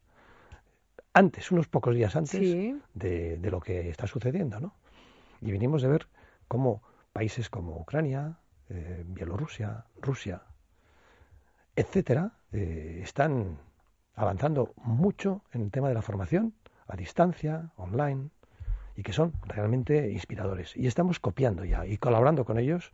Antes, 1.14 1.52
unos 1.52 1.68
pocos 1.68 1.94
días 1.96 2.16
antes 2.16 2.40
de, 2.42 3.38
de, 3.38 3.52
lo 3.52 3.60
que 3.60 3.90
está 3.90 4.08
sucediendo, 4.08 4.60
¿no? 4.60 4.74
Y 5.42 5.52
vinimos 5.52 5.84
de 5.84 5.90
ver 5.90 6.08
cómo 6.48 6.82
países 7.12 7.50
como 7.50 7.78
Ucrania, 7.78 8.40
eh, 8.70 9.04
Bielorrusia, 9.06 9.86
Rusia, 10.02 10.42
etcétera, 11.76 12.32
eh, 12.52 13.02
están 13.04 13.58
avanzando 14.16 14.74
mucho 14.78 15.42
en 15.52 15.62
el 15.62 15.72
tema 15.72 15.88
de 15.88 15.96
la 15.96 16.02
formación 16.02 16.54
a 16.88 16.96
distancia, 16.96 17.72
online, 17.78 18.30
y 18.96 19.04
que 19.04 19.14
son 19.14 19.34
realmente 19.44 20.12
inspiradores. 20.12 20.76
Y 20.78 20.88
estamos 20.88 21.20
copiando 21.20 21.66
ya 21.66 21.86
y 21.86 21.98
colaborando 21.98 22.46
con 22.46 22.60
ellos 22.60 22.92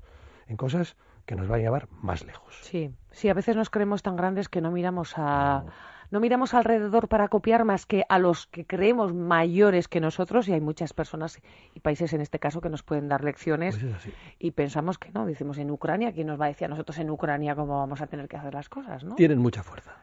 en 0.48 0.58
cosas 0.58 0.96
que 1.26 1.36
nos 1.36 1.48
van 1.48 1.60
a 1.60 1.64
llevar 1.64 1.88
más 1.92 2.26
lejos. 2.26 2.58
Sí, 2.62 2.92
sí, 3.12 3.30
a 3.30 3.34
veces 3.34 3.56
nos 3.56 3.70
creemos 3.70 4.02
tan 4.02 4.16
grandes 4.16 4.50
que 4.50 4.62
no 4.62 4.72
miramos 4.72 5.14
a 5.18 5.64
no 5.66 5.72
miramos 6.20 6.54
alrededor 6.54 7.08
para 7.08 7.28
copiar 7.28 7.66
más 7.66 7.86
que 7.86 8.04
a 8.10 8.18
los 8.18 8.48
que 8.48 8.66
creemos 8.66 9.14
mayores 9.14 9.88
que 9.88 10.00
nosotros 10.00 10.48
y 10.48 10.54
hay 10.54 10.62
muchas 10.62 10.94
personas 10.94 11.40
y 11.76 11.80
países 11.82 12.14
en 12.14 12.22
este 12.22 12.40
caso 12.40 12.62
que 12.62 12.70
nos 12.70 12.82
pueden 12.82 13.08
dar 13.08 13.24
lecciones 13.24 13.78
pues 13.78 14.10
y 14.40 14.52
pensamos 14.52 14.98
que 14.98 15.12
no, 15.12 15.26
decimos 15.26 15.58
en 15.60 15.70
Ucrania, 15.70 16.12
¿quién 16.12 16.28
nos 16.28 16.40
va 16.40 16.46
a 16.46 16.48
decir 16.48 16.66
a 16.66 16.70
nosotros 16.70 16.98
en 16.98 17.12
Ucrania 17.12 17.56
cómo 17.56 17.78
vamos 17.78 18.02
a 18.02 18.08
tener 18.08 18.28
que 18.28 18.38
hacer 18.38 18.54
las 18.54 18.70
cosas? 18.70 19.04
¿no? 19.04 19.16
Tienen 19.16 19.40
mucha 19.40 19.62
fuerza. 19.62 19.96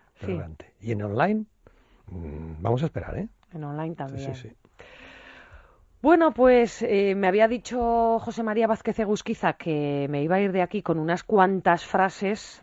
Y 0.81 0.93
en 0.93 1.03
online, 1.03 1.45
mm, 2.07 2.63
vamos 2.63 2.83
a 2.83 2.87
esperar, 2.87 3.19
¿eh? 3.19 3.29
En 3.53 3.65
online 3.65 3.95
también. 3.95 4.35
Sí, 4.35 4.49
sí, 4.49 4.57
bueno, 6.03 6.33
pues 6.33 6.83
eh, 6.83 7.15
me 7.17 7.27
había 7.27 7.49
dicho 7.49 8.21
José 8.21 8.43
María 8.45 8.69
Vázquez 8.69 8.99
Egusquiza 9.01 9.55
que 9.55 10.07
me 10.09 10.23
iba 10.23 10.37
a 10.37 10.41
ir 10.41 10.53
de 10.53 10.63
aquí 10.63 10.81
con 10.81 10.99
unas 10.99 11.25
cuantas 11.25 11.85
frases 11.85 12.63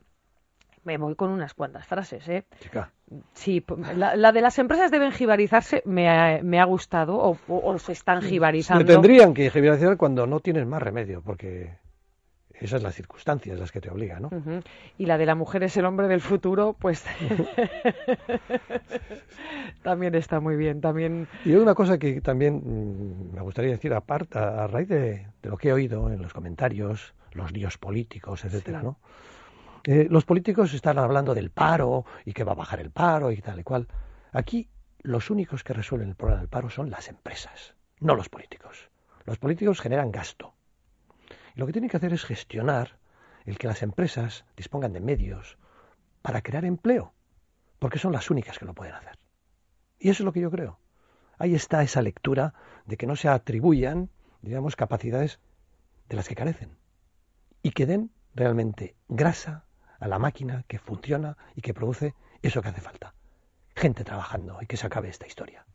me 0.83 0.97
voy 0.97 1.15
con 1.15 1.29
unas 1.29 1.53
cuantas 1.53 1.85
frases, 1.85 2.27
¿eh? 2.27 2.45
Chica. 2.59 2.91
Sí, 3.33 3.63
la, 3.95 4.31
de 4.31 4.41
las 4.41 4.59
empresas 4.59 4.91
deben 4.91 5.11
jibarizarse 5.11 5.81
me 5.85 6.09
ha, 6.09 6.41
me 6.43 6.59
ha 6.59 6.65
gustado 6.65 7.17
o, 7.17 7.37
o, 7.47 7.79
se 7.79 7.91
están 7.91 8.21
jibarizando. 8.21 8.85
Se 8.85 8.93
tendrían 8.93 9.33
que 9.33 9.49
jibarizar 9.49 9.97
cuando 9.97 10.27
no 10.27 10.39
tienes 10.39 10.65
más 10.65 10.81
remedio, 10.81 11.21
porque 11.21 11.71
esas 12.53 12.79
son 12.79 12.83
las 12.83 12.95
circunstancias 12.95 13.59
las 13.59 13.71
que 13.71 13.81
te 13.81 13.89
obligan, 13.89 14.21
¿no? 14.21 14.29
Y 14.97 15.05
la 15.05 15.17
de 15.17 15.25
la 15.25 15.35
mujer 15.35 15.63
es 15.63 15.75
el 15.75 15.85
hombre 15.85 16.07
del 16.07 16.21
futuro, 16.21 16.75
pues 16.79 17.03
también 19.83 20.15
está 20.15 20.39
muy 20.39 20.55
bien. 20.55 20.79
También... 20.79 21.27
Y 21.43 21.51
hay 21.51 21.57
una 21.57 21.75
cosa 21.75 21.97
que 21.97 22.21
también 22.21 22.61
mm, 22.63 23.35
me 23.35 23.41
gustaría 23.41 23.71
decir, 23.71 23.93
aparte, 23.93 24.39
a 24.39 24.67
raíz 24.67 24.87
de, 24.87 25.27
lo 25.41 25.57
que 25.57 25.69
he 25.69 25.73
oído 25.73 26.09
en 26.09 26.21
los 26.21 26.33
comentarios, 26.33 27.13
los 27.33 27.51
líos 27.51 27.77
políticos, 27.77 28.45
etcétera, 28.45 28.81
¿no? 28.81 28.97
Eh, 29.85 30.07
los 30.09 30.23
políticos 30.23 30.73
están 30.73 30.97
hablando 30.97 31.35
del 31.35 31.51
paro 31.51 32.05
y 32.23 32.31
que 32.31 32.45
va 32.45 32.53
a 32.53 32.55
bajar 32.55 32.79
el 32.79 32.91
paro 32.91 33.31
y 33.31 33.41
tal 33.41 33.59
y 33.59 33.63
cual. 33.63 33.87
Aquí 34.31 34.69
los 35.01 35.29
únicos 35.29 35.63
que 35.63 35.73
resuelven 35.73 36.09
el 36.09 36.15
problema 36.15 36.39
del 36.39 36.49
paro 36.49 36.69
son 36.69 36.89
las 36.89 37.09
empresas, 37.09 37.75
no 37.99 38.15
los 38.15 38.29
políticos. 38.29 38.89
Los 39.25 39.37
políticos 39.37 39.81
generan 39.81 40.11
gasto. 40.11 40.53
Y 41.55 41.59
lo 41.59 41.65
que 41.65 41.73
tienen 41.73 41.89
que 41.89 41.97
hacer 41.97 42.13
es 42.13 42.23
gestionar 42.23 42.97
el 43.45 43.57
que 43.57 43.67
las 43.67 43.83
empresas 43.83 44.45
dispongan 44.55 44.93
de 44.93 45.01
medios 45.01 45.57
para 46.21 46.41
crear 46.41 46.63
empleo, 46.63 47.13
porque 47.79 47.99
son 47.99 48.13
las 48.13 48.31
únicas 48.31 48.57
que 48.57 48.65
lo 48.65 48.73
pueden 48.73 48.95
hacer. 48.95 49.19
Y 49.99 50.09
eso 50.09 50.23
es 50.23 50.25
lo 50.25 50.31
que 50.31 50.39
yo 50.39 50.49
creo. 50.49 50.79
Ahí 51.37 51.55
está 51.55 51.83
esa 51.83 52.01
lectura 52.01 52.53
de 52.85 52.95
que 52.95 53.07
no 53.07 53.17
se 53.17 53.27
atribuyan, 53.27 54.09
digamos, 54.41 54.77
capacidades 54.77 55.39
de 56.07 56.15
las 56.15 56.29
que 56.29 56.35
carecen 56.35 56.77
y 57.61 57.71
que 57.71 57.85
den 57.85 58.11
realmente 58.33 58.95
grasa 59.09 59.65
a 60.03 60.07
la 60.07 60.19
máquina 60.19 60.65
que 60.67 60.79
funciona 60.79 61.37
y 61.55 61.61
que 61.61 61.73
produce 61.73 62.13
eso 62.41 62.61
que 62.61 62.69
hace 62.69 62.81
falta. 62.81 63.13
Gente 63.73 64.03
trabajando 64.03 64.57
y 64.61 64.65
que 64.65 64.75
se 64.75 64.85
acabe 64.85 65.07
esta 65.07 65.27
historia. 65.27 65.65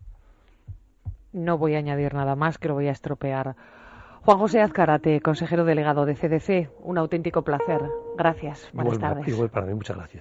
No 1.33 1.57
voy 1.57 1.75
a 1.75 1.79
añadir 1.79 2.13
nada 2.13 2.37
más 2.37 2.59
que 2.59 2.69
lo 2.69 2.75
voy 2.75 2.89
a 2.89 2.93
estropear. 2.93 3.57
Juan 4.23 4.39
José 4.39 4.61
Azcarate, 4.61 5.23
consejero 5.23 5.65
delegado 5.65 6.05
de 6.05 6.15
CDC, 6.15 6.71
un 6.81 6.99
auténtico 6.99 7.43
placer. 7.43 7.81
Gracias. 8.19 8.69
Buenas 8.75 8.99
tardes. 8.99 9.27
Igual 9.27 9.49
para 9.49 9.65
mí, 9.65 9.73
muchas 9.73 9.97
gracias. 9.97 10.17